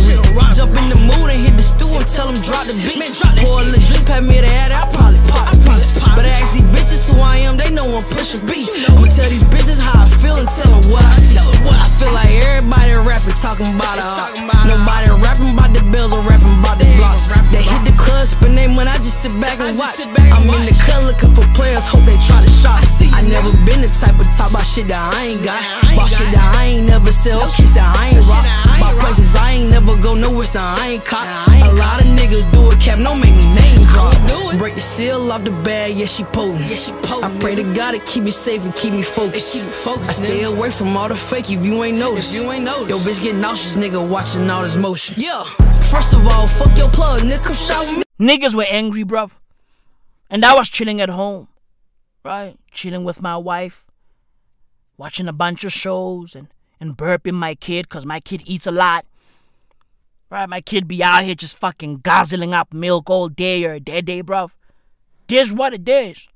[0.56, 3.12] Jump in the mood and hit the stew and tell them drop the beat.
[3.44, 5.92] Pour a little drink, pat me the head, I probably pop a piece.
[6.16, 8.72] But I ask these bitches who I am, they know I'm pushing beat.
[8.88, 11.36] I'ma tell these bitches how I feel and tell them what I see.
[11.36, 14.32] I feel like everybody rapping, talking about a.
[14.64, 17.28] Nobody rapping about the bills or rapping about the blocks.
[17.52, 20.06] They hit the club, spend their money, I just sit back and watch.
[20.06, 22.78] I'm in the cut looking for players, hope they try to shop.
[23.10, 25.58] I never been the type of talk about shit that I ain't got.
[25.90, 28.46] About shit that I ain't never sell, kiss that I ain't rock.
[28.78, 31.26] About places I ain't never go, nowhere that I ain't caught.
[31.50, 34.14] A lot of niggas do it, cap, no make me name drop.
[34.58, 36.62] Break the seal off the bag, yeah she potent.
[36.62, 39.66] I pray to God to keep me safe and keep me focused.
[39.86, 42.34] I stay away from all the fake if you ain't noticed.
[42.34, 45.16] Yo bitch get nauseous, nigga watching all this motion.
[45.18, 45.42] Yeah,
[45.90, 48.01] first of all, fuck your plug, nigga, come shout with me.
[48.22, 49.38] Niggas were angry, bruv.
[50.30, 51.48] And I was chilling at home,
[52.24, 52.56] right?
[52.70, 53.84] Chilling with my wife,
[54.96, 56.46] watching a bunch of shows and,
[56.78, 59.06] and burping my kid because my kid eats a lot.
[60.30, 60.48] Right?
[60.48, 64.22] My kid be out here just fucking guzzling up milk all day or dead day,
[64.22, 64.52] bruv.
[65.26, 66.28] This what it is.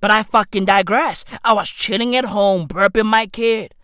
[0.00, 1.24] But I fucking digress.
[1.42, 3.74] I was chilling at home, burping my kid,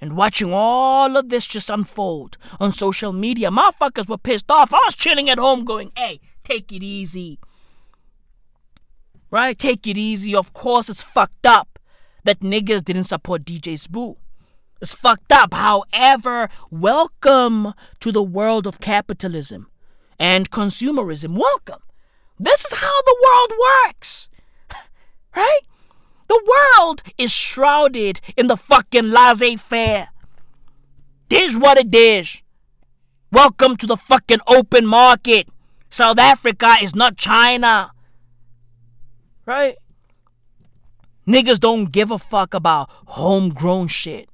[0.00, 3.52] and watching all of this just unfold on social media.
[3.52, 4.74] Motherfuckers were pissed off.
[4.74, 7.38] I was chilling at home going, hey, take it easy.
[9.30, 9.58] Right?
[9.58, 10.34] Take it easy.
[10.34, 11.78] Of course, it's fucked up
[12.24, 14.16] that niggas didn't support DJ Sbu.
[14.80, 15.54] It's fucked up.
[15.54, 19.68] However, welcome to the world of capitalism
[20.18, 21.36] and consumerism.
[21.36, 21.82] Welcome.
[22.38, 23.52] This is how the world
[23.86, 24.28] works.
[25.34, 25.60] Right?
[26.28, 26.42] The
[26.78, 30.08] world is shrouded in the fucking laissez faire.
[31.28, 32.42] This what it is.
[33.30, 35.48] Welcome to the fucking open market.
[35.92, 37.92] South Africa is not China.
[39.44, 39.76] Right?
[41.28, 44.30] Niggas don't give a fuck about homegrown shit.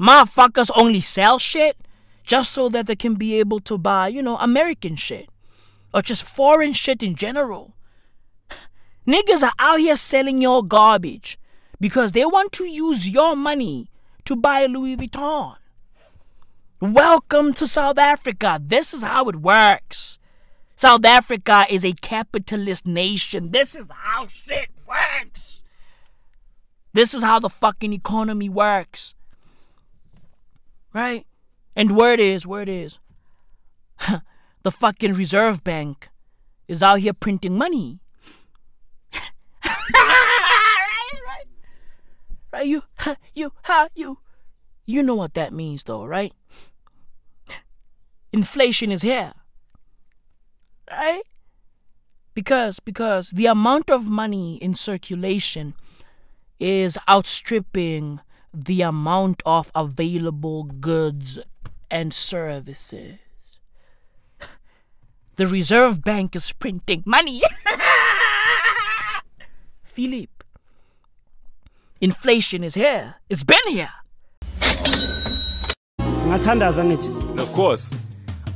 [0.00, 1.76] Motherfuckers only sell shit
[2.22, 5.28] just so that they can be able to buy, you know, American shit.
[5.92, 7.74] Or just foreign shit in general.
[9.06, 11.38] Niggas are out here selling your garbage
[11.78, 13.90] because they want to use your money
[14.24, 15.56] to buy Louis Vuitton.
[16.80, 18.58] Welcome to South Africa.
[18.58, 20.18] This is how it works.
[20.76, 23.50] South Africa is a capitalist nation.
[23.50, 25.64] This is how shit works.
[26.92, 29.14] This is how the fucking economy works.
[30.92, 31.26] Right?
[31.74, 32.98] And where it is, where it is,
[34.62, 36.10] the fucking Reserve Bank
[36.68, 38.00] is out here printing money.
[42.52, 42.66] right?
[42.66, 42.82] You,
[43.34, 44.18] you, ha, you.
[44.84, 46.32] You know what that means, though, right?
[48.32, 49.32] Inflation is here,
[50.90, 51.22] right?
[52.34, 55.74] Because because the amount of money in circulation
[56.60, 58.20] is outstripping
[58.52, 61.38] the amount of available goods
[61.90, 63.18] and services.
[65.36, 67.42] The Reserve Bank is printing money.
[69.84, 70.44] Philip,
[72.00, 73.16] inflation is here.
[73.28, 73.90] It's been here.
[76.26, 77.94] ngathandaza ngithi Of course.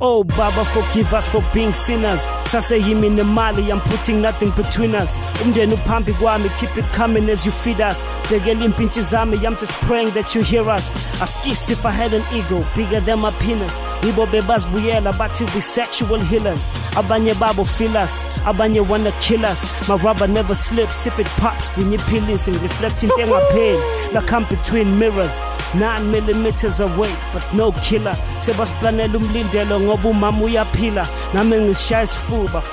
[0.03, 2.25] Oh Baba forgive us for being sinners.
[2.49, 5.19] Saseyimi nemali I'm putting nothing between us.
[5.43, 8.07] Umndeni uphambi kwami keep it coming as you feed us.
[8.25, 10.91] Impintshi zami I'm just praying that you hear us.
[11.21, 13.79] Askisi if I had an ego bigger than my penis.
[14.01, 16.67] Yibo bebazibuyela to be sexual healers.
[16.95, 19.87] Abanye babo feel us abanye wanna kill us.
[19.87, 25.41] My rubber never slips if it pops kunyiphilisi ngireflect into engapheli like I'm between mirrors
[25.75, 28.15] 9 millimeters away but no killer.
[28.39, 32.63] Sebas sebasiplanela umlindelo ngoba umama uyaphila nami ngisishaya isifuba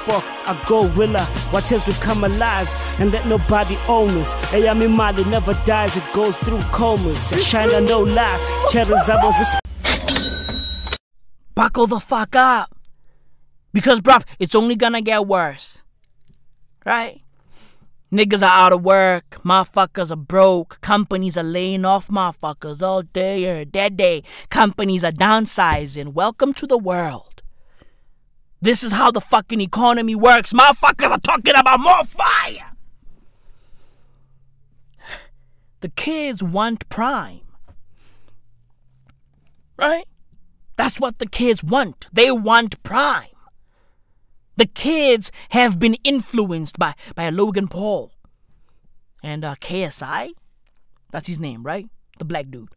[1.52, 2.68] watch as we come alive
[3.00, 7.32] and let nobody own us eyami imali never dies it goes through comas
[7.88, 8.38] no lie
[9.06, 9.32] zabo
[11.54, 12.70] Buckle the fuck up.
[13.72, 15.82] Because, bruv, it's only gonna get worse.
[16.86, 17.20] Right?
[18.10, 19.38] Niggas are out of work.
[19.44, 20.80] Motherfuckers are broke.
[20.80, 24.22] Companies are laying off motherfuckers all day or dead day.
[24.48, 26.14] Companies are downsizing.
[26.14, 27.42] Welcome to the world.
[28.62, 30.54] This is how the fucking economy works.
[30.54, 32.64] Motherfuckers are talking about MoFaya.
[35.80, 37.42] The kids want prime.
[39.78, 40.06] Right?
[40.76, 42.08] That's what the kids want.
[42.12, 43.28] They want prime.
[44.58, 48.10] The kids have been influenced by, by Logan Paul
[49.22, 50.32] and uh, KSI.
[51.12, 51.86] That's his name, right?
[52.18, 52.74] The black dude.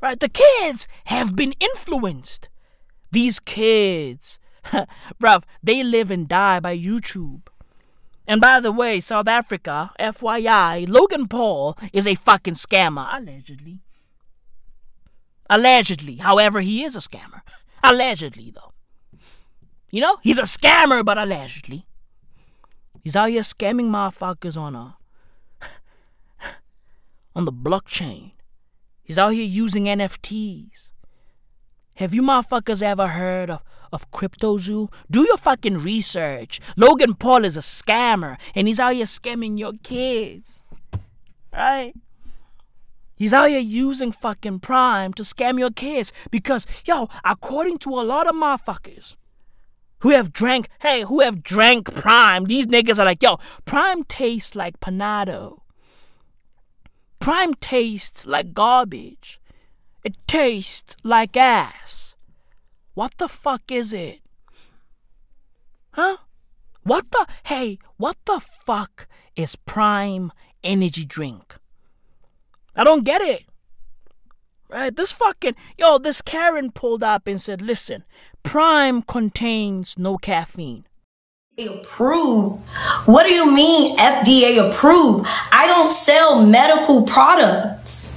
[0.00, 0.18] Right?
[0.20, 2.50] The kids have been influenced.
[3.10, 4.38] These kids,
[5.20, 7.48] bruv, they live and die by YouTube.
[8.28, 13.80] And by the way, South Africa, FYI, Logan Paul is a fucking scammer, allegedly.
[15.50, 16.16] Allegedly.
[16.18, 17.40] However, he is a scammer.
[17.82, 18.69] Allegedly, though.
[19.90, 21.86] You know, he's a scammer, but allegedly.
[23.02, 24.92] He's out here scamming motherfuckers on uh,
[25.62, 25.66] a
[27.34, 28.32] on the blockchain.
[29.02, 30.90] He's out here using NFTs.
[31.94, 34.92] Have you motherfuckers ever heard of, of CryptoZoo?
[35.10, 36.60] Do your fucking research.
[36.76, 40.62] Logan Paul is a scammer and he's out here scamming your kids.
[41.52, 41.94] Right?
[43.16, 48.00] He's out here using fucking Prime to scam your kids because, yo, according to a
[48.02, 49.16] lot of motherfuckers
[50.00, 54.54] who have drank, hey, who have drank Prime, these niggas are like, yo, Prime tastes
[54.54, 55.60] like Panado.
[57.18, 59.40] Prime tastes like garbage.
[60.02, 62.14] It tastes like ass.
[62.94, 64.20] What the fuck is it?
[65.92, 66.16] Huh?
[66.82, 70.32] What the hey, what the fuck is Prime
[70.64, 71.56] energy drink?
[72.74, 73.44] I don't get it.
[74.68, 74.94] Right?
[74.94, 78.04] This fucking yo, this Karen pulled up and said, listen,
[78.42, 80.84] Prime contains no caffeine.
[81.58, 82.64] approved.
[83.04, 85.26] What do you mean FDA approved?
[85.52, 88.16] I don't sell medical products.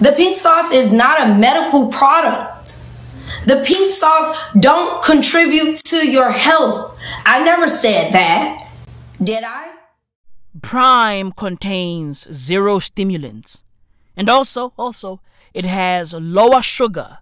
[0.00, 2.82] The pink sauce is not a medical product.
[3.46, 6.98] The pink sauce don't contribute to your health.
[7.24, 8.70] I never said that.
[9.22, 9.72] Did I?
[10.60, 13.64] Prime contains zero stimulants.
[14.14, 15.20] And also, also,
[15.54, 17.18] it has lower sugar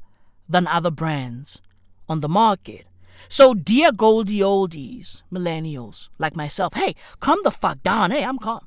[0.49, 1.61] than other brands
[2.09, 2.87] on the market.
[3.29, 8.11] So, dear Goldie Oldies, millennials like myself, hey, come the fuck down.
[8.11, 8.67] Hey, I'm calm.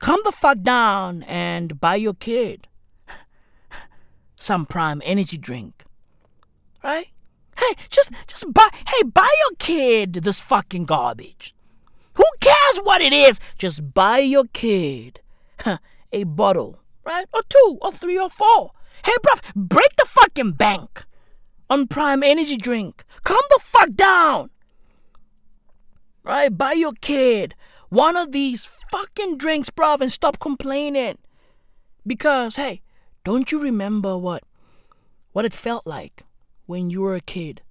[0.00, 2.68] Come the fuck down and buy your kid
[4.36, 5.84] some prime energy drink.
[6.84, 7.08] Right?
[7.58, 11.54] Hey, just just buy hey, buy your kid this fucking garbage.
[12.14, 13.40] Who cares what it is?
[13.58, 15.20] Just buy your kid
[16.12, 17.26] a bottle, right?
[17.34, 18.70] Or two, or three, or four.
[19.04, 21.04] Hey, bruv, break the fucking bank
[21.70, 23.04] on Prime Energy Drink.
[23.24, 24.50] Calm the fuck down.
[26.22, 26.56] Right?
[26.56, 27.54] Buy your kid
[27.88, 31.18] one of these fucking drinks, bruv, and stop complaining.
[32.06, 32.82] Because, hey,
[33.24, 34.44] don't you remember what
[35.32, 36.24] what it felt like
[36.66, 37.62] when you were a kid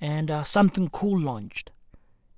[0.00, 1.72] and uh, something cool launched?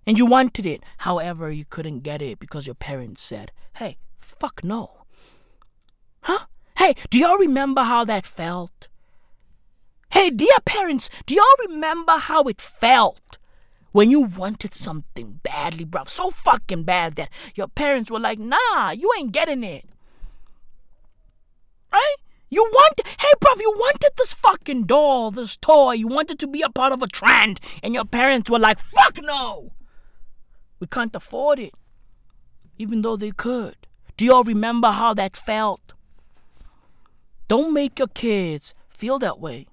[0.06, 4.64] And you wanted it, however, you couldn't get it because your parents said, hey, fuck
[4.64, 5.04] no.
[6.22, 6.46] Huh?
[6.78, 8.88] Hey, do y'all remember how that felt?
[10.10, 13.38] Hey, dear parents, do y'all remember how it felt
[13.92, 16.08] when you wanted something badly, bruv?
[16.08, 19.84] So fucking bad that your parents were like, nah, you ain't getting it.
[21.92, 22.16] Right?
[22.48, 25.92] You want, hey, bruv, you wanted this fucking doll, this toy.
[25.92, 29.22] You wanted to be a part of a trend, and your parents were like, fuck
[29.22, 29.70] no.
[30.80, 31.74] We can't afford it,
[32.78, 33.76] even though they could.
[34.16, 35.92] Do y'all remember how that felt?
[37.46, 39.66] Don't make your kids feel that way.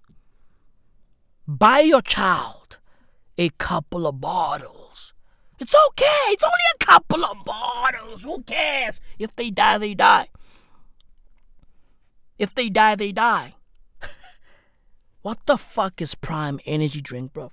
[1.47, 2.79] Buy your child
[3.37, 5.13] a couple of bottles.
[5.59, 6.23] It's okay.
[6.27, 8.23] It's only a couple of bottles.
[8.23, 8.99] Who cares?
[9.17, 10.27] If they die, they die.
[12.37, 13.55] If they die, they die.
[15.21, 17.51] what the fuck is prime energy drink, bro?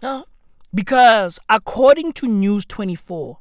[0.00, 0.24] Huh?
[0.72, 3.38] Because according to News 24,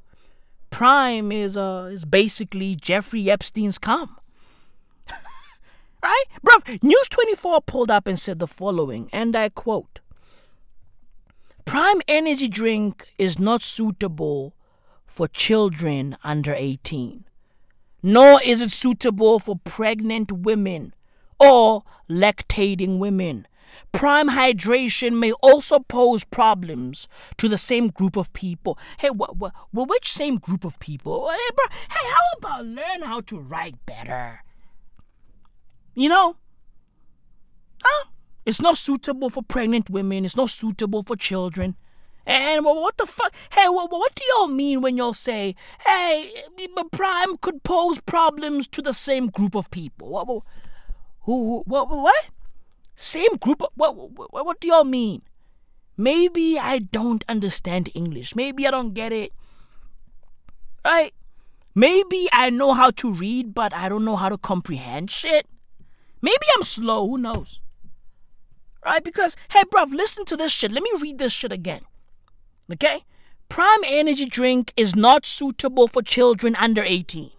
[0.69, 4.18] Prime is uh is basically Jeffrey Epstein's cum.
[6.01, 6.23] Right?
[6.45, 9.99] Bruv, News 24 pulled up and said the following, and I quote
[11.65, 14.55] Prime energy drink is not suitable
[15.05, 17.25] for children under 18,
[18.01, 20.93] nor is it suitable for pregnant women
[21.39, 23.47] or lactating women.
[23.91, 28.77] Prime hydration may also pose problems to the same group of people.
[28.99, 31.29] Hey, wh- wh- well, which same group of people?
[31.29, 34.43] Hey, bro, hey, how about learn how to write better?
[35.99, 36.37] You know?
[37.83, 38.05] Huh?
[38.45, 40.23] It's not suitable for pregnant women.
[40.23, 41.75] It's not suitable for children.
[42.25, 43.35] And what the fuck?
[43.51, 46.31] Hey, what, what do y'all mean when y'all say, hey,
[46.93, 50.07] Prime could pose problems to the same group of people?
[50.07, 50.43] What, what,
[51.23, 52.29] who, what, what?
[52.95, 55.21] Same group of, what, what, what do y'all mean?
[55.97, 58.37] Maybe I don't understand English.
[58.37, 59.33] Maybe I don't get it.
[60.85, 61.13] Right?
[61.75, 65.45] Maybe I know how to read, but I don't know how to comprehend shit.
[66.21, 67.07] Maybe I'm slow.
[67.07, 67.59] Who knows?
[68.83, 69.03] Right?
[69.03, 70.71] Because, hey, bruv, listen to this shit.
[70.71, 71.81] Let me read this shit again.
[72.71, 73.03] Okay?
[73.49, 77.31] Prime energy drink is not suitable for children under 18,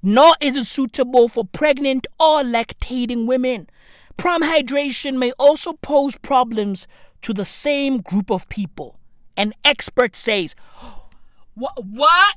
[0.00, 3.68] nor is it suitable for pregnant or lactating women.
[4.16, 6.86] Prime hydration may also pose problems
[7.22, 9.00] to the same group of people.
[9.36, 10.54] An expert says,
[11.54, 11.84] What?
[11.84, 12.36] What?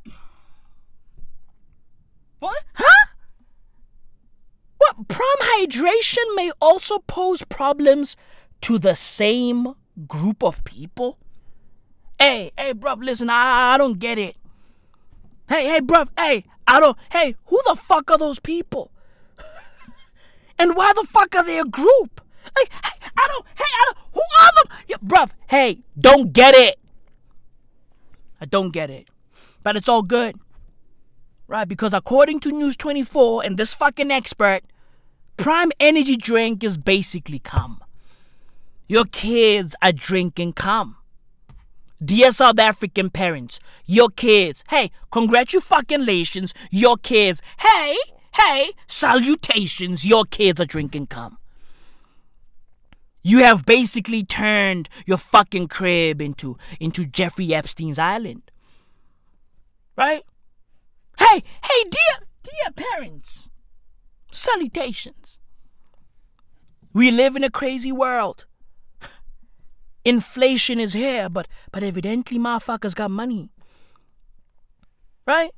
[2.39, 2.63] What?
[2.73, 3.12] Huh?
[5.07, 8.15] Prime hydration may also pose problems
[8.61, 9.73] to the same
[10.07, 11.17] group of people?
[12.19, 14.35] Hey, hey, bruv, listen, I, I don't get it.
[15.49, 18.91] Hey, hey, bruv, hey, I don't, hey, who the fuck are those people?
[20.59, 22.21] and why the fuck are they a group?
[22.57, 24.77] Hey, hey, I don't, hey, I don't, who are them?
[24.87, 26.79] Yeah, bruv, hey, don't get it.
[28.39, 29.07] I don't get it.
[29.63, 30.35] But it's all good.
[31.47, 31.67] Right?
[31.67, 34.63] Because according to News 24 and this fucking expert,
[35.37, 37.83] Prime Energy Drink is basically cum.
[38.87, 40.97] Your kids are drinking cum.
[42.03, 47.95] Dear South African parents, your kids, hey, congratulations, your kids, hey,
[48.35, 51.37] hey, salutations, your kids are drinking cum.
[53.21, 58.51] You have basically turned your fucking crib into into Jeffrey Epstein's island.
[59.95, 60.23] Right?
[61.17, 63.49] Hey, hey, dear, dear parents,
[64.33, 65.39] salutations.
[66.93, 68.45] We live in a crazy world.
[70.05, 73.49] Inflation is here, but but evidently motherfuckers got money.
[75.25, 75.51] Right?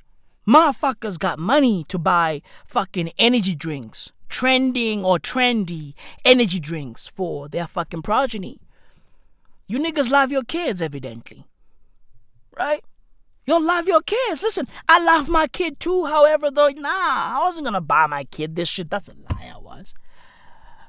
[0.47, 7.65] Motherfuckers got money to buy fucking energy drinks, trending or trendy energy drinks for their
[7.65, 8.59] fucking progeny.
[9.67, 11.47] You niggas love your kids, evidently.
[12.55, 12.83] Right?
[13.45, 14.41] You'll love your kids.
[14.41, 18.55] Listen, I love my kid too, however, though, nah, I wasn't gonna buy my kid
[18.55, 18.89] this shit.
[18.89, 19.93] That's a lie, I was.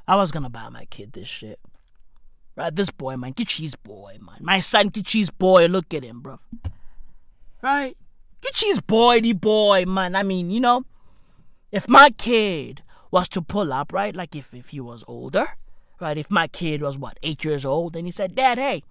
[0.09, 1.61] I was gonna buy my kid this shit.
[2.57, 4.39] Right, this boy, man, cheese boy, man.
[4.41, 5.67] My son, cheese boy.
[5.67, 6.39] Look at him, bro.
[7.63, 7.97] Right,
[8.55, 10.17] cheese boy, the boy, man.
[10.17, 10.85] I mean, you know,
[11.71, 15.49] if my kid was to pull up, right, like if if he was older,
[16.01, 18.83] right, if my kid was what eight years old, and he said, Dad, hey,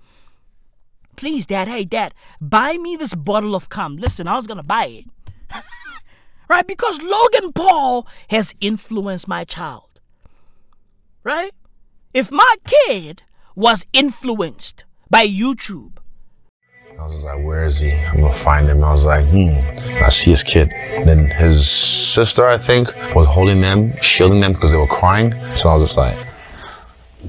[1.15, 3.97] please, Dad, hey, Dad, buy me this bottle of cum.
[3.97, 5.05] Listen, I was gonna buy it.
[6.49, 10.01] right, because Logan Paul has influenced my child.
[11.23, 11.51] Right?
[12.13, 13.23] If my kid
[13.55, 15.97] was influenced by YouTube.
[16.97, 17.91] I was like, where is he?
[17.91, 18.83] I'm gonna find him.
[18.83, 19.57] I was like, hmm.
[20.01, 20.69] I see his kid.
[20.71, 25.33] And then his sister, I think, was holding them, shielding them because they were crying.
[25.55, 26.17] So I was just like,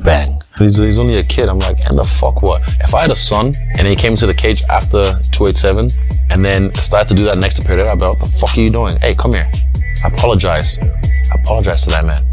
[0.02, 0.40] bang.
[0.58, 1.48] He's, he's only a kid.
[1.48, 2.62] I'm like, and the fuck what?
[2.80, 5.88] If I had a son and he came to the cage after 287
[6.30, 8.56] and then started to do that next to period, I'd be like, what the fuck
[8.56, 8.98] are you doing?
[8.98, 9.46] Hey, come here.
[10.04, 10.78] I apologize.
[10.80, 12.28] I apologize to that man.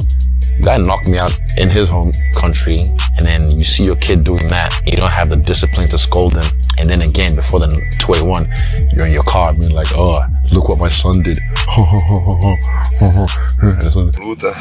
[0.63, 2.77] Guy knocked me out in his home country,
[3.17, 4.71] and then you see your kid doing that.
[4.85, 6.45] You don't have the discipline to scold him.
[6.77, 7.67] And then again, before the
[7.99, 8.51] 281,
[8.93, 11.39] you're in your car being like, oh, look what my son did.
[14.19, 14.51] Luta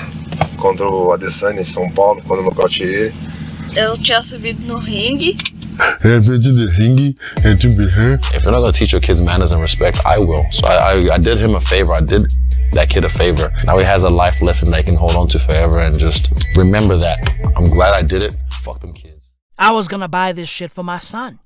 [0.59, 3.15] contra o Adesanya em São Paulo, quando eu nocauteei ele.
[3.75, 5.37] Eu tinha subido no ringue.
[6.05, 6.27] If
[8.45, 10.45] you're not gonna teach your kids manners and respect, I will.
[10.53, 11.95] So I, I, I did him a favor.
[11.95, 12.23] I did
[12.75, 13.51] that kid a favor.
[13.65, 16.31] Now he has a life lesson that he can hold on to forever and just
[16.57, 17.19] remember that.
[17.57, 18.35] I'm glad I did it.
[18.63, 19.31] Fuck them kids.
[19.59, 21.39] I was gonna buy this shit for my son.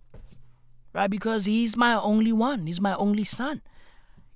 [0.92, 1.10] Right?
[1.10, 2.66] Because he's my only one.
[2.66, 3.62] He's my only son.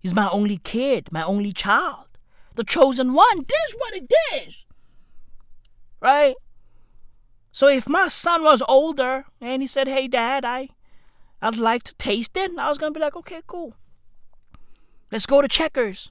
[0.01, 2.09] He's my only kid, my only child.
[2.57, 3.45] The chosen one.
[3.47, 4.65] This what it is.
[6.01, 6.35] Right?
[7.53, 10.71] So if my son was older and he said, "Hey, Dad, I,
[11.43, 13.75] I'd like to taste it," I was gonna be like, "Okay, cool.
[15.13, 16.11] Let's go to Checkers."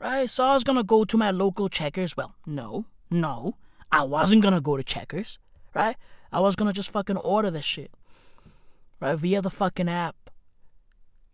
[0.00, 0.28] Right?
[0.28, 2.16] So I was gonna go to my local Checkers.
[2.16, 3.56] Well, no, no,
[3.92, 5.38] I wasn't gonna go to Checkers.
[5.74, 5.96] Right?
[6.32, 7.92] I was gonna just fucking order this shit.
[9.00, 9.14] Right?
[9.16, 10.16] Via the fucking app.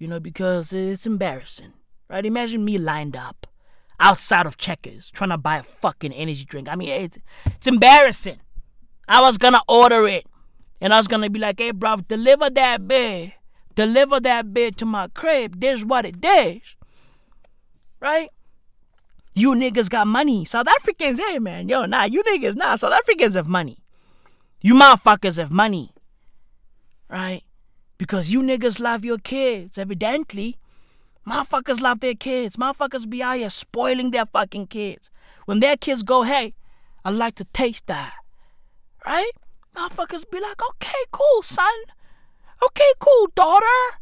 [0.03, 1.75] You know, because it's embarrassing.
[2.11, 2.27] Right?
[2.27, 3.47] Imagine me lined up
[4.01, 6.69] outside of Checkers trying to buy a fucking energy drink.
[6.69, 8.41] I mean, it's, it's embarrassing.
[9.07, 10.27] I was gonna order it.
[10.81, 13.35] And I was gonna be like, hey, bro, deliver that bed.
[13.77, 15.61] Deliver that bed to my crib.
[15.61, 16.75] This what it is.
[18.01, 18.31] Right?
[19.37, 20.45] You niggas got money.
[20.45, 21.69] South Africans, hey, man.
[21.69, 22.75] Yo, nah, you niggas, nah.
[22.75, 23.79] South Africans have money.
[24.61, 25.93] You motherfuckers have money.
[27.09, 27.45] Right?
[28.03, 30.57] Because you niggas love your kids, evidently.
[31.25, 32.57] Motherfuckers love their kids.
[32.57, 35.11] Motherfuckers be out here spoiling their fucking kids.
[35.45, 36.55] When their kids go, hey,
[37.05, 38.15] I like to taste that
[39.05, 39.31] right?
[39.75, 41.67] Motherfuckers be like, okay, cool, son.
[42.65, 43.99] Okay, cool, daughter.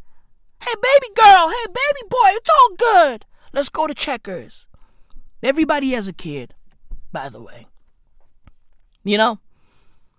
[0.62, 1.48] Hey, baby girl.
[1.48, 2.30] Hey, baby boy.
[2.32, 3.24] It's all good.
[3.53, 4.66] Let's go to checkers.
[5.42, 6.55] Everybody has a kid,
[7.12, 7.66] by the way.
[9.05, 9.38] You know?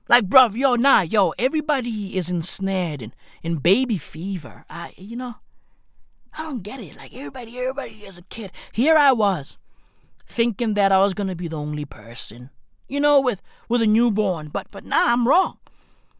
[0.09, 3.13] Like, bruv, yo, nah, yo, everybody is ensnared in,
[3.43, 4.65] in baby fever.
[4.69, 5.35] I, you know?
[6.37, 6.95] I don't get it.
[6.95, 8.51] Like everybody, everybody as a kid.
[8.71, 9.57] Here I was,
[10.25, 12.49] thinking that I was gonna be the only person,
[12.87, 14.47] you know, with with a newborn.
[14.47, 15.57] But but nah, I'm wrong.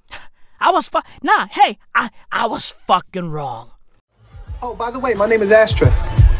[0.59, 1.47] I was fu- nah.
[1.47, 3.71] Hey, I I was fucking wrong.
[4.61, 5.89] Oh, by the way, my name is Astra.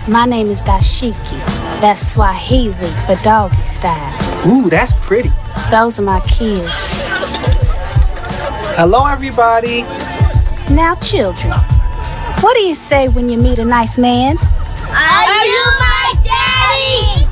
[0.08, 1.40] My name is Dashiki.
[1.80, 2.74] That's Swahili
[3.06, 4.48] for doggy style.
[4.48, 5.30] Ooh, that's pretty.
[5.72, 6.70] Those are my kids.
[8.76, 9.84] Hello, everybody.
[10.76, 11.52] Now, children,
[12.40, 14.38] what do you say when you meet a nice man?
[14.38, 17.26] Are you my daddy?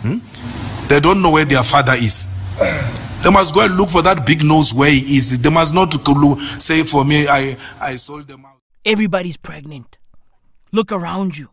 [0.00, 0.88] Hmm?
[0.88, 2.26] They don't know where their father is.
[3.22, 5.38] They must go and look for that big nose where he is.
[5.38, 8.56] They must not look, say for me, I, I sold them out.
[8.84, 9.98] Everybody's pregnant.
[10.72, 11.50] Look around you.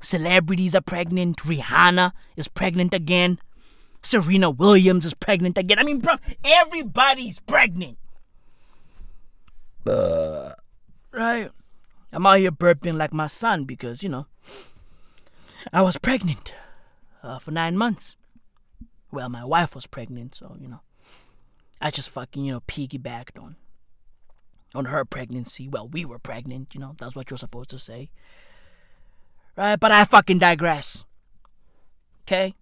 [0.00, 1.38] Celebrities are pregnant.
[1.38, 3.38] Rihanna is pregnant again.
[4.02, 5.78] Serena Williams is pregnant again.
[5.78, 7.98] I mean, bro, everybody's pregnant.
[11.12, 11.50] Right?
[12.12, 14.26] I'm out here burping like my son because, you know,
[15.72, 16.54] I was pregnant
[17.22, 18.16] uh, for nine months.
[19.10, 20.80] Well, my wife was pregnant, so, you know,
[21.80, 23.56] I just fucking, you know, piggybacked on
[24.74, 25.68] on her pregnancy.
[25.68, 28.10] Well, we were pregnant, you know, that's what you're supposed to say.
[29.56, 29.80] Right?
[29.80, 31.04] But I fucking digress.
[32.24, 32.54] Okay?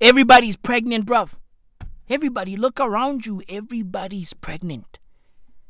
[0.00, 1.34] Everybody's pregnant, bruv.
[2.08, 3.42] Everybody, look around you.
[3.48, 4.98] Everybody's pregnant.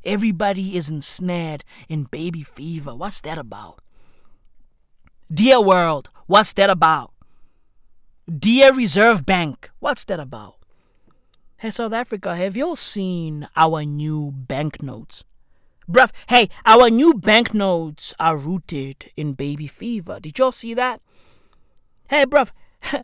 [0.04, 2.94] Everybody is ensnared in baby fever.
[2.94, 3.80] What's that about?
[5.32, 7.12] Dear world, what's that about?
[8.28, 10.56] Dear Reserve Bank, what's that about?
[11.58, 15.24] Hey, South Africa, have y'all seen our new banknotes?
[15.88, 20.18] Bruv, hey, our new banknotes are rooted in baby fever.
[20.20, 21.00] Did y'all see that?
[22.08, 22.52] Hey, bruv,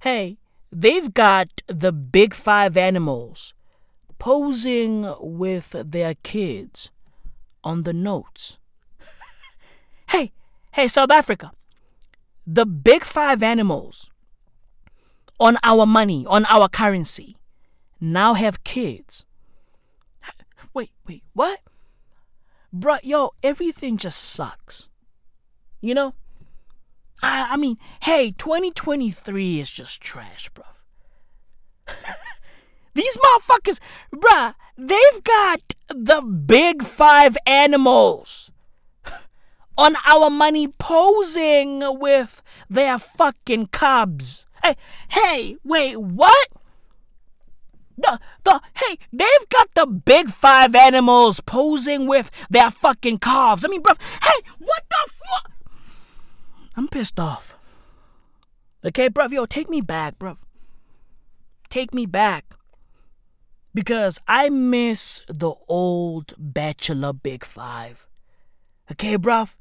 [0.00, 0.38] hey,
[0.70, 3.54] they've got the big five animals
[4.22, 6.92] posing with their kids
[7.64, 8.56] on the notes.
[10.10, 10.30] hey,
[10.70, 11.50] hey, South Africa,
[12.46, 14.12] the big five animals
[15.40, 17.36] on our money, on our currency,
[18.00, 19.26] now have kids.
[20.72, 21.58] Wait, wait, what?
[22.72, 24.88] Bruh, yo, everything just sucks.
[25.80, 26.14] You know?
[27.20, 32.04] I, I mean, hey, 2023 is just trash, bruv.
[33.52, 33.78] Motherfuckers,
[34.14, 38.50] bruh, they've got the big five animals
[39.78, 44.46] on our money posing with their fucking cubs.
[44.62, 44.76] Hey,
[45.08, 46.48] hey, wait, what?
[47.98, 53.64] The, the, hey, they've got the big five animals posing with their fucking calves.
[53.64, 55.52] I mean, bruv, hey, what the fuck?
[56.76, 57.58] I'm pissed off.
[58.84, 60.38] Okay, bruv, yo, take me back, bruv.
[61.68, 62.56] Take me back.
[63.74, 68.06] Because I miss the old bachelor big five.
[68.90, 69.56] Okay, bruv?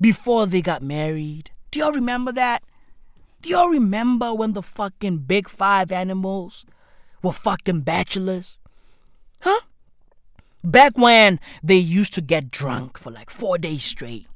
[0.00, 1.50] Before they got married.
[1.70, 2.62] Do y'all remember that?
[3.40, 6.64] Do y'all remember when the fucking big five animals
[7.22, 8.58] were fucking bachelors?
[9.40, 9.60] Huh?
[10.62, 14.26] Back when they used to get drunk for like four days straight.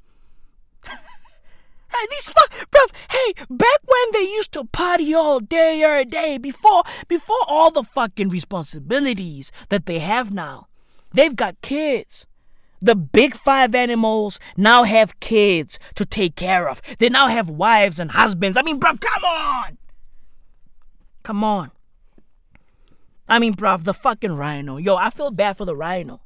[2.10, 6.82] These fuck, bruv, hey, back when they used to party all day, every day, before,
[7.08, 10.68] before all the fucking responsibilities that they have now,
[11.12, 12.26] they've got kids.
[12.80, 16.80] The big five animals now have kids to take care of.
[16.98, 18.56] They now have wives and husbands.
[18.56, 19.78] I mean, bruv, come on!
[21.22, 21.70] Come on.
[23.28, 24.78] I mean, bruv, the fucking rhino.
[24.78, 26.22] Yo, I feel bad for the rhino.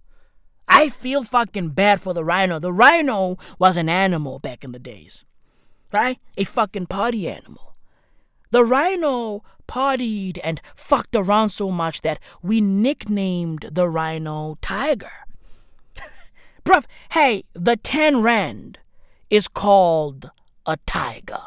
[0.69, 2.59] I feel fucking bad for the rhino.
[2.59, 5.25] The rhino was an animal back in the days
[5.95, 6.19] right?
[6.37, 7.77] A fucking party animal.
[8.51, 15.13] The rhino partied and fucked around so much that we nicknamed the rhino Tiger.
[16.65, 18.81] Bruv, hey, the 10 Rand
[19.31, 20.33] is called
[20.67, 21.43] a tiger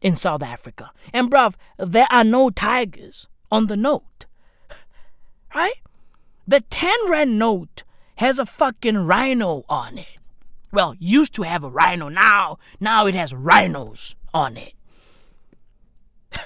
[0.00, 0.90] in South Africa.
[1.12, 4.26] And bruv, there are no tigers on the note.
[5.54, 5.82] Right?
[6.48, 7.84] The 10 Rand note
[8.16, 10.18] has a fucking rhino on it
[10.72, 12.08] well, used to have a rhino.
[12.08, 14.72] Now, now it has rhinos on it.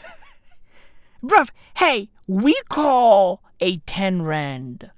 [1.25, 4.91] Bruv, hey, we call a 10 rand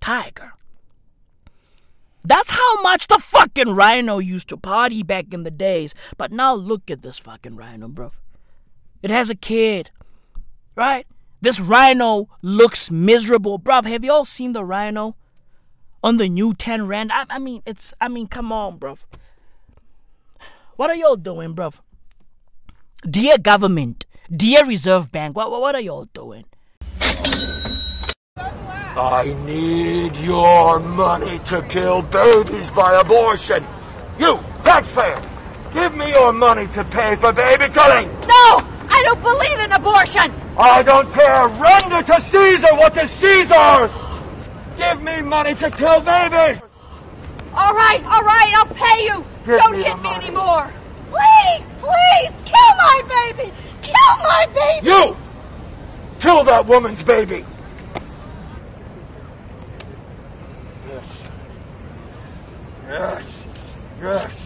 [0.00, 0.52] tiger.
[2.24, 5.94] That's how much the fucking rhino used to party back in the days.
[6.16, 8.14] But now look at this fucking rhino, bruv.
[9.00, 9.90] It has a kid,
[10.74, 11.06] right?
[11.40, 13.60] This rhino looks miserable.
[13.60, 15.14] Bruv, have y'all seen the rhino?
[16.02, 17.12] On the new 10 Rand.
[17.12, 19.04] I, I mean, it's, I mean, come on, bruv.
[20.76, 21.80] What are y'all doing, bruv?
[23.08, 26.44] Dear government, dear Reserve Bank, what, what are y'all doing?
[28.98, 33.62] I need your money to kill babies by abortion.
[34.18, 35.22] You, taxpayer,
[35.74, 38.08] give me your money to pay for baby killing.
[38.08, 38.64] No!
[38.88, 40.32] I don't believe in abortion!
[40.58, 41.48] I don't care.
[41.48, 44.05] Render to Caesar what is Caesar's.
[44.76, 46.60] Give me money to kill babies.
[47.54, 49.24] All right, all right, I'll pay you.
[49.46, 50.26] Give don't me hit me money.
[50.26, 50.70] anymore.
[51.10, 53.52] Please, please, kill my baby!
[53.80, 54.86] Kill my baby!
[54.86, 55.16] You,
[56.20, 57.44] kill that woman's baby.
[60.88, 61.04] Yes.
[62.88, 63.22] Yes.
[64.02, 64.42] Yes.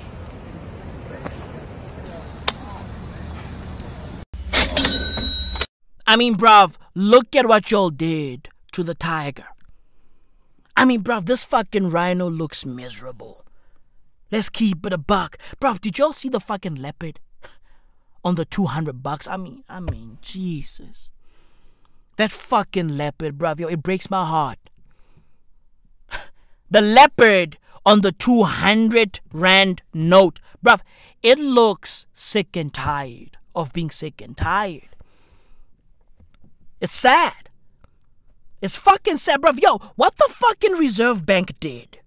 [6.06, 9.46] I mean, bruv, look at what y'all did to the tiger.
[10.76, 13.44] I mean, bruv, this fucking rhino looks miserable.
[14.30, 15.38] Let's keep it a buck.
[15.60, 17.20] Bruv, did y'all see the fucking leopard
[18.24, 19.26] on the 200 bucks?
[19.28, 21.10] I mean, I mean, Jesus.
[22.16, 24.58] That fucking leopard, bruv, yo, it breaks my heart.
[26.70, 30.80] The leopard on the 200 rand note, bruv,
[31.22, 34.90] it looks sick and tired of being sick and tired.
[36.80, 37.49] It's sad.
[38.60, 39.60] It's fucking sad, bruv.
[39.60, 41.98] Yo, what the fucking Reserve Bank did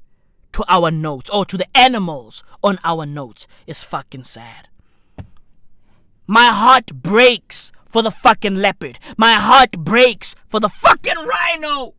[0.52, 4.70] to our notes or to the animals on our notes is fucking sad.
[6.28, 9.00] My heart breaks for the fucking leopard.
[9.18, 11.96] My heart breaks for the fucking rhino.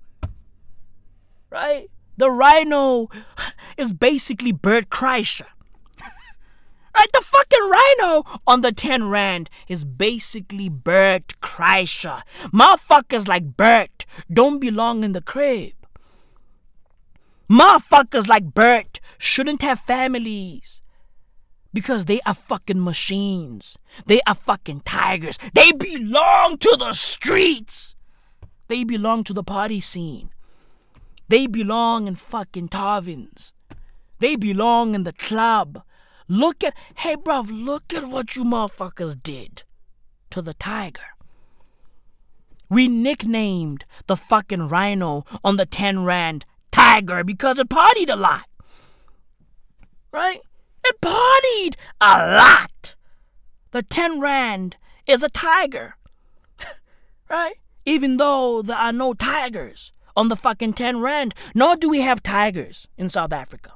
[1.51, 1.91] Right?
[2.17, 3.09] The rhino
[3.77, 5.47] is basically Bert Kreischer.
[6.95, 12.23] Right, the fucking rhino on the 10 rand is basically Bert Kreischer.
[12.53, 15.73] Motherfuckers like Bert don't belong in the crib.
[17.51, 20.81] Motherfuckers like Bert shouldn't have families.
[21.73, 23.77] Because they are fucking machines.
[24.07, 25.37] They are fucking tigers.
[25.53, 27.97] They belong to the streets.
[28.69, 30.31] They belong to the party scene.
[31.29, 33.53] They belong in fucking taverns.
[34.21, 35.83] They belong in the club.
[36.29, 39.65] Look at, hey, bruv, look at what you motherfuckers did
[40.31, 41.03] to the tiger.
[42.71, 48.47] We nicknamed the fucking rhino on the 10 Rand Tiger because it partied a lot.
[50.13, 50.41] Right?
[50.83, 52.95] It partied a lot.
[53.73, 55.97] The 10 Rand is a tiger.
[57.29, 57.55] right?
[57.85, 62.23] Even though there are no tigers on the fucking 10 Rand, nor do we have
[62.23, 63.73] tigers in South Africa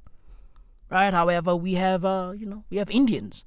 [0.90, 1.12] right?
[1.12, 3.44] However, we have, uh, you know, we have Indians.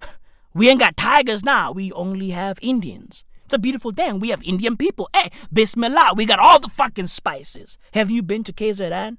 [0.54, 1.72] we ain't got tigers now.
[1.72, 3.24] We only have Indians.
[3.44, 4.20] It's a beautiful thing.
[4.20, 5.08] We have Indian people.
[5.14, 7.76] Hey, Bismillah, we got all the fucking spices.
[7.92, 9.18] Have you been to KZN?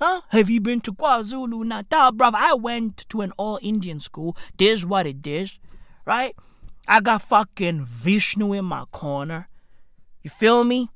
[0.00, 0.22] Huh?
[0.30, 2.34] Have you been to KwaZulu Natal, bruv?
[2.34, 4.36] I went to an all Indian school.
[4.56, 5.60] This what it is,
[6.04, 6.34] right?
[6.88, 9.48] I got fucking Vishnu in my corner.
[10.22, 10.90] You feel me?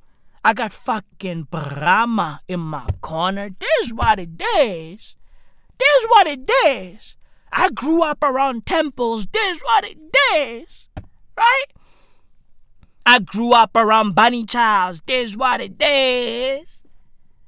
[0.44, 3.50] I got fucking Brahma in my corner.
[3.50, 5.14] This what it is.
[5.78, 7.16] This what it is.
[7.52, 9.26] I grew up around temples.
[9.26, 9.98] This what it
[10.34, 10.66] is.
[11.36, 11.64] Right?
[13.04, 15.00] I grew up around bunny chows.
[15.06, 16.66] This what it is.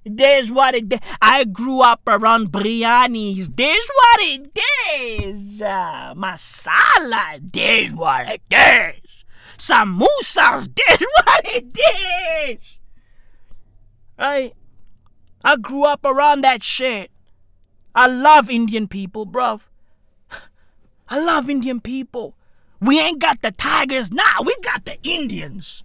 [0.05, 1.01] This what it is.
[1.21, 3.55] I grew up around biryanis.
[3.57, 4.59] This what it
[5.01, 5.61] is.
[5.61, 7.41] Uh, masala.
[7.53, 9.25] This what it is.
[9.59, 10.69] Samosas.
[10.77, 11.79] This what it
[12.49, 12.79] is.
[14.19, 14.55] Right?
[15.45, 17.11] I grew up around that shit.
[17.99, 19.67] I love Indian people, bruv.
[21.09, 22.37] I love Indian people.
[22.81, 25.83] We ain't got the tigers now, we got the Indians.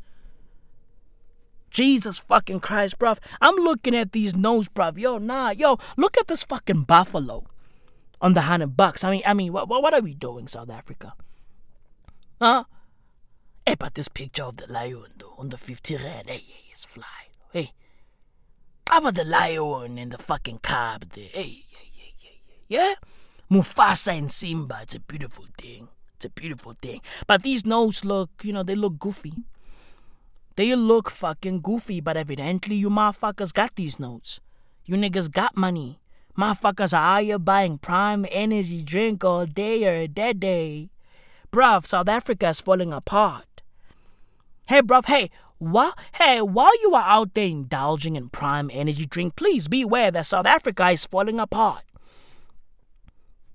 [1.72, 3.18] Jesus fucking Christ, bruv.
[3.42, 5.00] I'm looking at these notes, bruv.
[5.00, 7.46] Yo, nah, yo, look at this fucking buffalo
[8.22, 9.04] on the hundred bucks.
[9.04, 11.16] I mean, I mean, what, what are we doing, South Africa?
[12.40, 12.66] Huh?
[13.66, 16.86] Hey, but this picture of the lion, though, on the 50 rand, hey, hey, it's
[16.86, 17.32] fly.
[17.52, 17.72] Hey,
[18.88, 21.30] how about the lion and the fucking cub there?
[21.34, 21.64] Hey,
[22.74, 22.96] yeah?
[23.52, 25.90] Mufasa and Simba, it's a beautiful thing.
[26.16, 27.02] It's a beautiful thing.
[27.28, 29.34] But these notes look, you know, they look goofy.
[30.56, 34.40] They look fucking goofy, but evidently you motherfuckers got these notes.
[34.86, 36.00] You niggas got money.
[36.36, 40.90] Motherfuckers are out here buying prime energy drink all day or dead day.
[41.52, 43.62] Bruv, South Africa is falling apart.
[44.66, 45.96] Hey, bruv, hey, what?
[46.16, 50.48] Hey, while you are out there indulging in prime energy drink, please beware that South
[50.48, 51.84] Africa is falling apart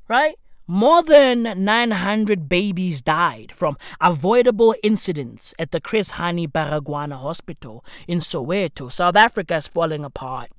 [0.08, 0.36] right?
[0.66, 8.18] More than 900 babies died from avoidable incidents at the Chris Hani Baragwanath Hospital in
[8.18, 8.92] Soweto.
[8.92, 10.50] South Africa is falling apart.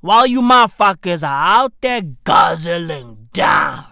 [0.00, 3.84] While you motherfuckers are out there guzzling down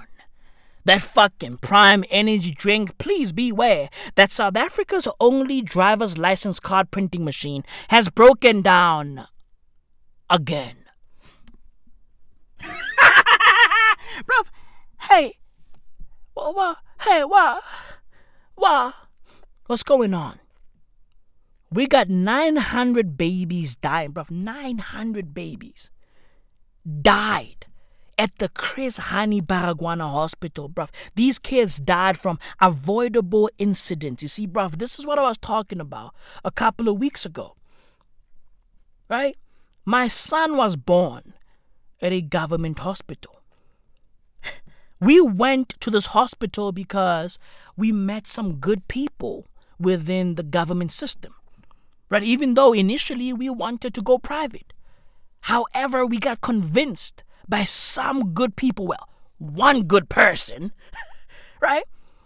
[0.87, 7.25] that fucking prime energy drink, please beware that South Africa's only driver's license card printing
[7.25, 9.27] machine has broken down
[10.31, 10.86] again.
[14.27, 14.51] Bruv.
[15.11, 15.39] Hey,
[16.35, 17.63] what, what, hey, what,
[18.55, 18.95] what,
[19.67, 20.41] what's going on?
[21.71, 24.31] We got 900 babies dying, bruv.
[24.31, 25.91] 900 babies
[27.03, 27.67] died
[28.19, 30.89] at the Chris Hani Baragwanath Hospital, bruv.
[31.15, 34.23] These kids died from avoidable incidents.
[34.23, 36.15] You see, bruv, this is what I was talking about
[36.45, 37.57] a couple of weeks ago.
[39.09, 39.37] Right?
[39.85, 41.35] My son was born
[42.01, 43.36] at a government hospital.
[45.01, 47.39] We went to this hospital because
[47.77, 49.47] we met some good people
[49.79, 51.35] within the government system.
[52.09, 52.23] Right?
[52.23, 54.73] Even though initially we wanted to go private.
[55.41, 58.87] However, we got convinced by some good people.
[58.87, 60.73] Well, one good person,
[61.61, 61.85] right?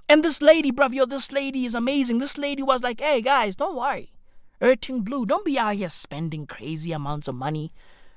[0.08, 2.18] And this lady, bruv, yo, this lady is amazing.
[2.18, 4.12] This lady was like, hey, guys, don't worry.
[4.60, 7.72] Erting Blue, don't be out here spending crazy amounts of money,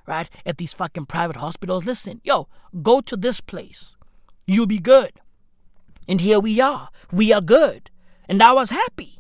[0.06, 1.86] right, at these fucking private hospitals.
[1.86, 2.48] Listen, yo,
[2.82, 3.96] go to this place.
[4.46, 5.12] You'll be good.
[6.08, 6.90] And here we are.
[7.12, 7.90] We are good.
[8.28, 9.20] And I was happy,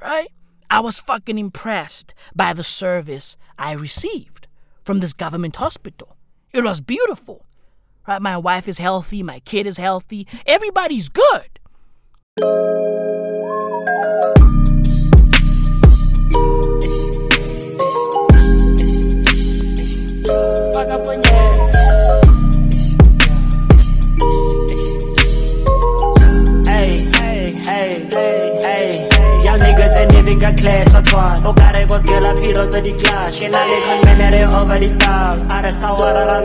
[0.00, 0.28] right?
[0.70, 4.48] I was fucking impressed by the service I received
[4.84, 6.16] from this government hospital.
[6.52, 7.44] It was beautiful.
[8.06, 8.22] Right?
[8.22, 11.58] My wife is healthy, my kid is healthy, everybody's good.
[30.36, 33.34] O care skela piro to di class.
[33.34, 35.38] She na le kan menere over the top.
[35.52, 36.44] Are sawara ra.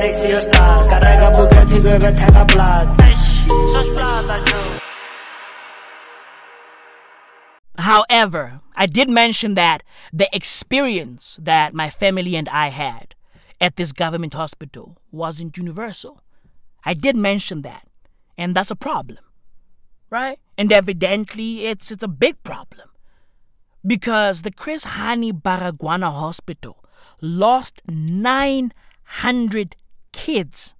[7.78, 9.84] However, I did mention that
[10.14, 13.16] the experience that my family and I had
[13.60, 16.22] at this government hospital wasn't universal.
[16.86, 17.88] I did mention that,
[18.38, 19.20] and that's a problem,
[20.10, 20.40] right?
[20.58, 22.91] And evidently, it's it's a big problem
[23.86, 26.84] because the Chris Hani Baragwanath Hospital
[27.22, 29.76] lost 900
[30.12, 30.76] kids.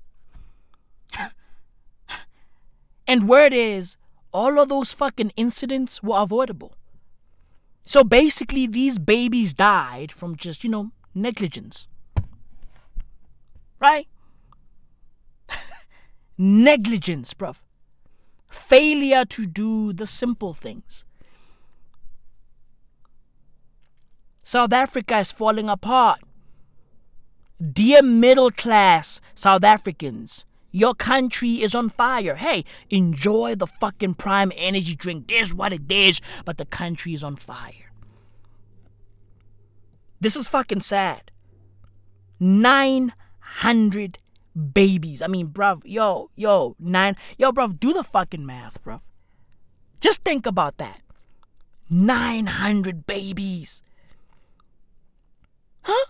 [3.08, 3.98] and word is,
[4.32, 6.74] all of those fucking incidents were avoidable.
[7.84, 11.90] So basically, these babies died from just, you know, negligence.
[13.80, 14.08] Right?
[16.38, 17.62] negligence, bruv.
[18.48, 21.06] Failure to do the simple things.
[24.52, 26.20] South Africa is falling apart.
[27.58, 32.36] Dear middle class South Africans, your country is on fire.
[32.36, 35.30] Hey, enjoy the fucking prime energy drink.
[35.30, 37.94] This what it is, but the country is on fire.
[40.20, 41.32] This is fucking sad.
[42.42, 44.20] 900
[44.74, 45.22] babies.
[45.22, 49.00] I mean, bruv, yo, yo, nine, yo, bruv, do the fucking math, bruv.
[50.02, 51.00] Just think about that.
[51.90, 53.82] 900 babies.
[55.84, 56.06] Huh?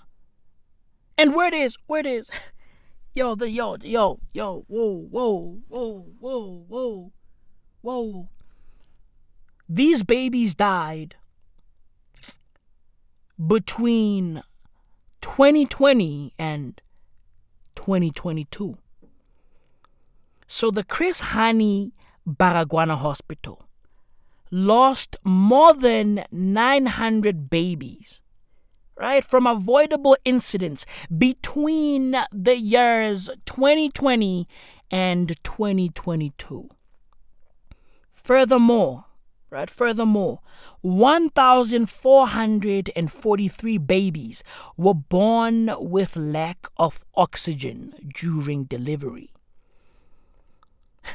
[1.17, 2.29] And where it is, where it is.
[3.13, 7.11] Yo, the yo, yo, yo, whoa, whoa, whoa, whoa, whoa,
[7.81, 8.29] whoa.
[9.67, 11.15] These babies died
[13.45, 14.43] between
[15.19, 16.81] 2020 and
[17.75, 18.75] 2022.
[20.47, 21.91] So the Chris Hani
[22.25, 23.67] Baragwanath Hospital
[24.51, 28.20] lost more than 900 babies
[29.01, 30.85] right, from avoidable incidents
[31.17, 34.47] between the years 2020
[34.91, 36.69] and 2022.
[38.11, 39.05] Furthermore,
[39.49, 40.41] right, furthermore,
[40.81, 44.43] 1,443 babies
[44.77, 49.31] were born with lack of oxygen during delivery.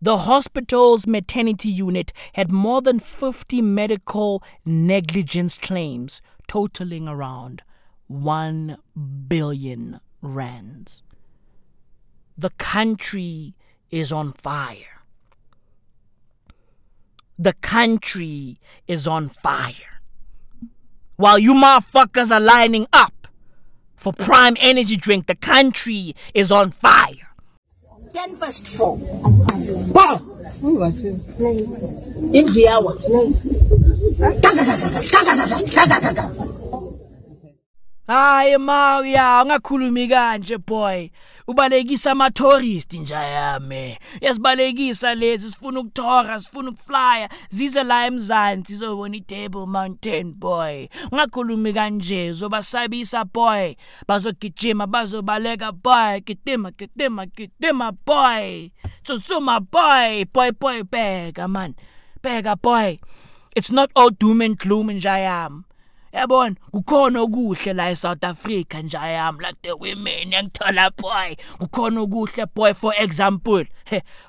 [0.00, 6.20] The hospital's maternity unit had more than 50 medical negligence claims
[6.52, 7.62] totaling around
[8.08, 8.76] 1
[9.26, 11.02] billion rands.
[12.36, 13.54] The country
[13.90, 15.00] is on fire.
[17.38, 20.02] The country is on fire.
[21.16, 23.28] While you motherfuckers are lining up
[23.96, 27.31] for prime energy drink, the country is on fire.
[28.12, 28.96] 10 past 4.
[29.92, 30.20] Bah!
[32.32, 32.94] In the hour.
[38.06, 41.10] hayi mawu ya ungakhulumi kanje boy
[41.46, 47.28] ubalekisa ama-tourist njayami yasibalekisa lezi sifuna ukuthora sifuna ukuflya.
[47.48, 50.88] Zize la emzansi zobona i-table mountain boy.
[51.12, 53.74] Ungakhulumi kanje zobasabisa boy.
[54.08, 56.20] Bazogijima bazobaleka boy.
[56.20, 58.70] Gitima gitima gitima boy.
[59.04, 60.24] Tsutsuma boy.
[60.34, 61.74] Boy boy bheka man.
[62.22, 62.98] Bheka boy.
[63.56, 65.62] It's not all doom and gloom njayami
[66.12, 71.36] yabona kukhona okuhle la eSouth Africa njayami like the women engithola boy.
[71.58, 73.64] Kukhona okuhle boy for example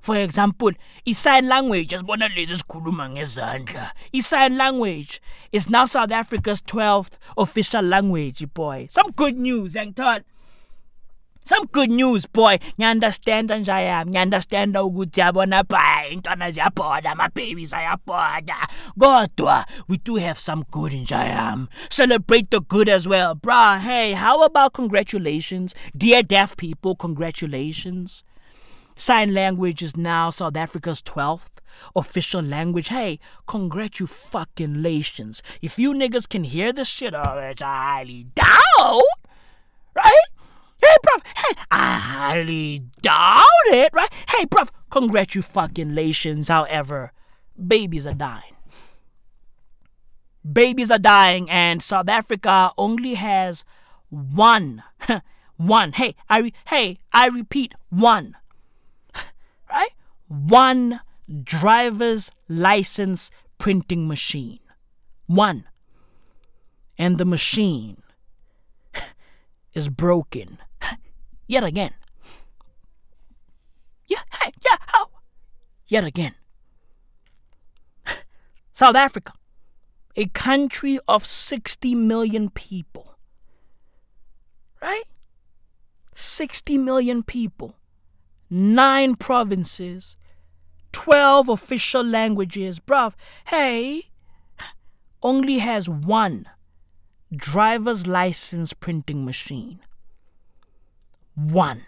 [0.02, 0.72] for example
[1.06, 3.92] i-sign language asibona lezi sikhuluma ngezandla.
[4.14, 5.22] I-sign language
[5.52, 8.88] is now South Africa's 12th official language boy.
[8.90, 10.24] Some good news engithola
[11.44, 12.60] some good news boy.
[12.78, 14.14] You understand, and I am.
[14.14, 18.68] You understand how ukuthi yabona bhayi intwana ziyabhoda ama-babies ayabhoda
[19.00, 23.36] kodwa we do have some good njayami celebrate the good as well.
[23.36, 25.76] Bruh hey how about congratulations?
[25.96, 28.24] Dear deaf people congratulations.
[28.96, 31.60] Sign language is now south africa's 12th
[31.96, 32.90] official language.
[32.90, 35.42] Hey congratulations.
[35.62, 39.04] If you niggas can hear this shit oh it's highly doubt
[39.96, 40.33] right
[40.84, 41.22] Hey, bruv.
[41.38, 44.12] Hey, I highly doubt it, right?
[44.30, 44.70] Hey, bruv.
[44.90, 47.14] Congratulations, however.
[47.56, 48.56] Babies are dying.
[50.52, 53.64] Babies are dying, and South Africa only has
[54.10, 54.84] one.
[55.56, 55.94] one.
[55.94, 58.36] Hey, I re- hey, I repeat, one.
[59.70, 59.90] Right?
[60.28, 61.00] One
[61.44, 64.60] driver's license printing machine.
[65.28, 65.64] One.
[67.00, 68.04] And the machine
[69.74, 70.60] is broken
[71.54, 71.94] yet again.
[74.08, 75.10] Yeah, hey, yeah, how?
[75.88, 76.34] Yet again.
[78.72, 79.34] South Africa,
[80.16, 83.16] a country of 60 million people.
[84.82, 85.04] Right?
[86.14, 87.76] 60 million people,
[88.50, 90.18] nine provinces,
[90.92, 92.80] 12 official languages.
[92.80, 93.14] Bruv,
[93.48, 94.10] hey,
[95.22, 96.48] only has one
[97.36, 99.80] driver's license printing machine.
[101.36, 101.82] One.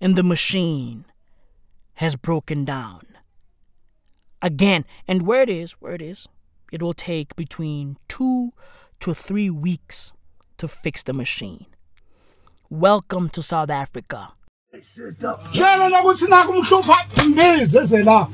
[0.00, 1.04] And the machine
[1.94, 3.02] has broken down.
[4.40, 6.26] Again, and where it is, where it is,
[6.72, 8.52] it will take between two
[8.98, 10.12] to three weeks
[10.58, 11.66] to fix the machine.
[12.70, 14.32] Welcome to South Africa.
[15.52, 16.96] tshela nakuthi naku umhlupha
[17.28, 18.28] mbizi ezela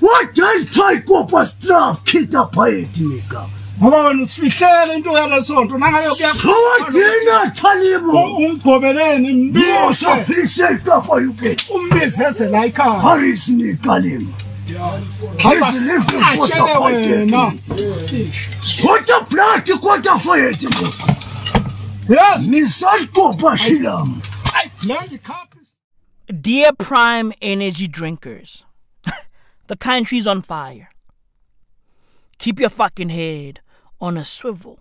[3.80, 8.36] ngoba wena usifihlele into yalesonto nangabe Sowadinga Talibo.
[8.36, 11.56] ungigobeleni Mosha mbize fise ikopa yuke.
[11.70, 14.32] umbizi ezela ekhaya Paris ni kalima.
[15.42, 17.52] Paris live atshele wena
[18.64, 20.88] Swata plati kwata fayeti mo.
[22.08, 22.46] Yes.
[22.46, 24.20] Nissan kopa shilam.
[26.40, 28.64] Dear Prime Energy drinkers,
[29.68, 30.88] the country's on fire.
[32.38, 33.60] Keep your fucking head
[34.00, 34.78] on a swivel.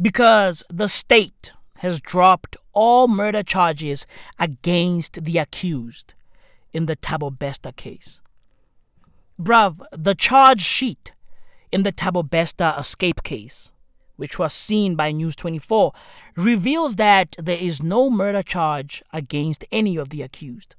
[0.00, 4.06] Because the state has dropped all murder charges
[4.38, 6.14] against the accused
[6.72, 8.20] in the Thabo Bester case.
[9.40, 11.12] Bruv, the charge sheet
[11.70, 13.72] in the Thabo Bester escape case,
[14.16, 15.92] which was seen by News 24,
[16.36, 20.74] reveals that there is no murder charge against any of the accused.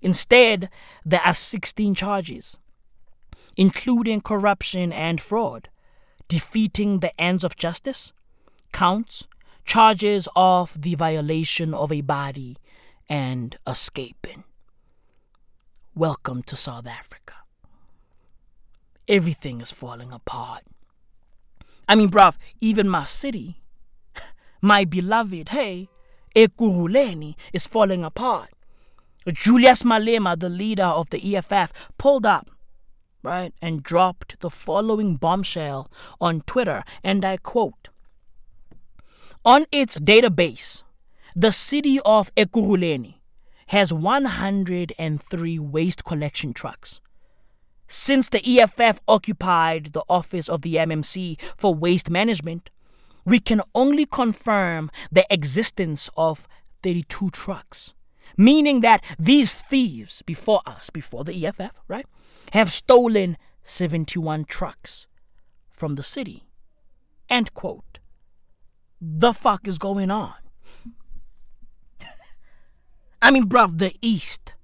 [0.00, 0.70] Instead,
[1.04, 2.56] there are 16 charges,
[3.56, 5.68] including corruption and fraud,
[6.30, 8.12] defeating the ends of justice,
[8.72, 9.26] counts,
[9.64, 12.56] charges of the violation of a body,
[13.08, 14.44] and escaping.
[15.92, 17.34] Welcome to South Africa.
[19.08, 20.62] Everything is falling apart.
[21.88, 23.60] I mean, bruv, even my city,
[24.62, 25.88] my beloved, hey,
[26.36, 28.50] Ekurhuleni, is falling apart.
[29.26, 32.48] Julius Malema, the leader of the EFF, pulled up,
[33.24, 35.90] right, and dropped the following bombshell
[36.20, 37.88] on Twitter, and I quote
[39.44, 40.82] On its database,
[41.34, 43.14] the city of Ekurhuleni
[43.68, 47.00] has 103 waste collection trucks.
[47.86, 52.70] Since the EFF occupied the office of the MMC for waste management,
[53.24, 56.48] we can only confirm the existence of
[56.82, 57.94] 32 trucks,
[58.36, 62.06] meaning that these thieves before us, before the EFF, right,
[62.52, 63.36] have stolen
[63.70, 65.06] 71 trucks
[65.70, 66.44] from the city.
[67.28, 68.00] End quote.
[69.00, 70.34] The fuck is going on?
[73.22, 74.54] I mean, bruv, the East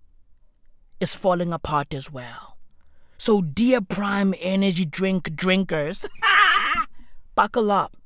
[0.98, 2.58] is falling apart as well.
[3.16, 6.06] So, dear Prime Energy Drink drinkers,
[7.36, 7.96] buckle up.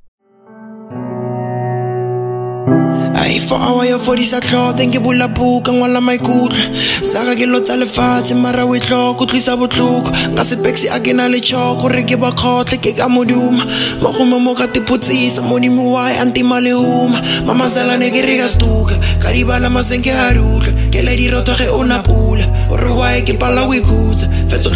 [2.69, 6.62] Ai for hour ya fodisa tlhote nke bula buka ngwala maikutlo.
[7.03, 10.11] Saka ke lotsa lefatshe mara o tlhoko tlwisa botlhoko.
[10.37, 13.65] Ka sepexi a ke na le tšhoko re ke bakgotle ke ka moduma.
[14.03, 17.19] Mogoma mo ka tepotsisa modimo wae a ntima le uma.
[17.47, 21.85] Mamazalane ke re ka stuka ka dibala masenke a rutlwa ke le diroto ge o
[21.85, 24.28] napula o re wae ke pala o ikhutsa.
[24.49, 24.70] Fetso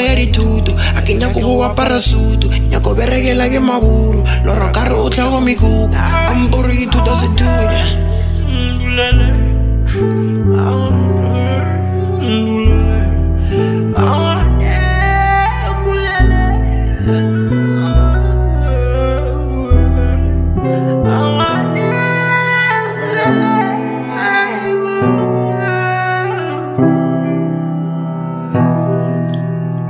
[0.00, 2.48] ya dithuto a ke nyako go apara sutu.
[2.70, 5.94] Nyako berekela ke maburu loro ka re o tlhago mekuku
[6.26, 6.86] ampore ke
[7.20, 8.00] to do it.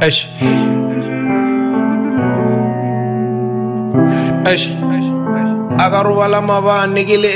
[0.02, 0.26] Ash.
[4.46, 4.89] Ash.
[5.80, 6.42] Eish.
[6.44, 7.28] mabane ke le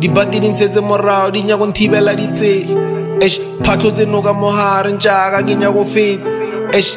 [0.00, 2.12] dibati di ntshetse morago di nyako nthibela
[3.62, 6.24] phatlho tse noka mogareng jaaka ke nyako feta.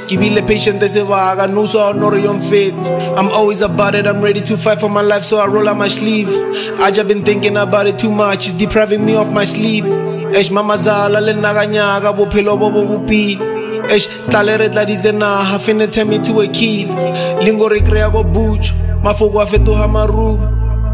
[0.07, 2.73] Ke bile sebaka no so no re yon fit
[3.17, 5.75] i'm always about it i'm ready to fight for my life so i roll up
[5.77, 6.29] my sleeve.
[6.79, 9.83] I just been thinking about it too much it's depriving me of my sleep.
[10.33, 13.91] Esh mama zala le nna ka nyaka bophelo bo bo bopile.
[13.91, 16.87] Esh tlale re tladitse naga fene turn me to a kill.
[17.43, 20.37] Lingo re kry-a ko butso mafoko a fetoga marumo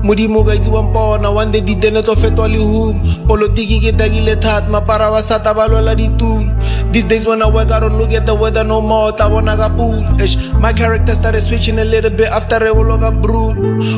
[0.03, 4.69] modimo ka itse wa mpona one day ditene tlo fetwa lehumo polotiki ke dakile thata
[4.69, 6.45] mapara ba sata ba lwela ditulo
[6.91, 9.57] these days when i work i don't look at the weather no more ta bona
[9.57, 13.57] ka pula Eish, my character started switching a little bit after re boloka brood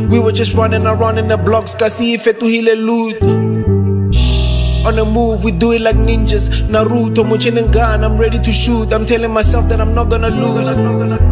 [0.10, 3.20] we were just running around in the blocks ka se e fetogile loot
[4.88, 6.62] on the move, we do it like ninjas.
[6.70, 8.94] Naruto, Muchin gun, I'm ready to shoot.
[8.94, 11.24] I'm telling myself that I'm not gonna lose.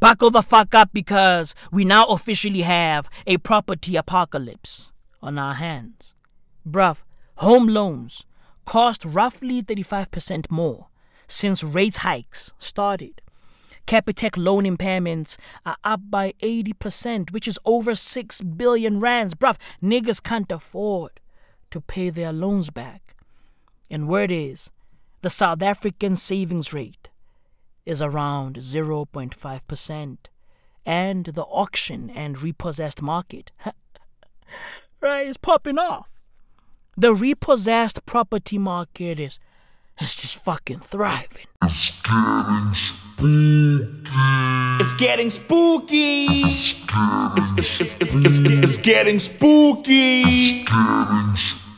[0.00, 6.14] Buckle the fuck up because we now officially have a property apocalypse on our hands.
[6.66, 7.02] Bruv,
[7.36, 8.24] home loans
[8.64, 10.88] cost roughly 35% more
[11.28, 13.20] since rate hikes started.
[13.86, 15.36] Capitec loan impairments
[15.66, 19.34] are up by 80%, which is over 6 billion rands.
[19.34, 21.20] Bruv, niggas can't afford
[21.70, 23.14] to pay their loans back.
[23.90, 24.70] And word is,
[25.20, 27.09] the South African savings rate
[27.84, 30.16] is around 0.5%.
[30.86, 33.52] And the auction and repossessed market,
[35.00, 36.20] right, is popping off.
[36.96, 39.38] The repossessed property market is,
[40.00, 41.46] is just fucking thriving.
[41.62, 44.00] It's getting spooky.
[44.80, 46.26] It's getting spooky.
[47.36, 50.22] it's it's it's it's it's, it's getting spooky.
[50.22, 51.59] It's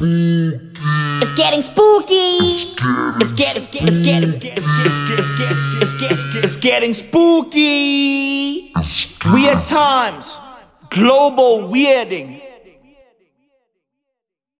[0.00, 2.14] It's getting spooky.
[3.20, 5.94] It's get it's get it's get it's get it's get it's get it's get it's
[5.94, 8.72] get it's get it's getting spooky.
[9.26, 10.38] Weird times.
[10.90, 12.47] Global weirding.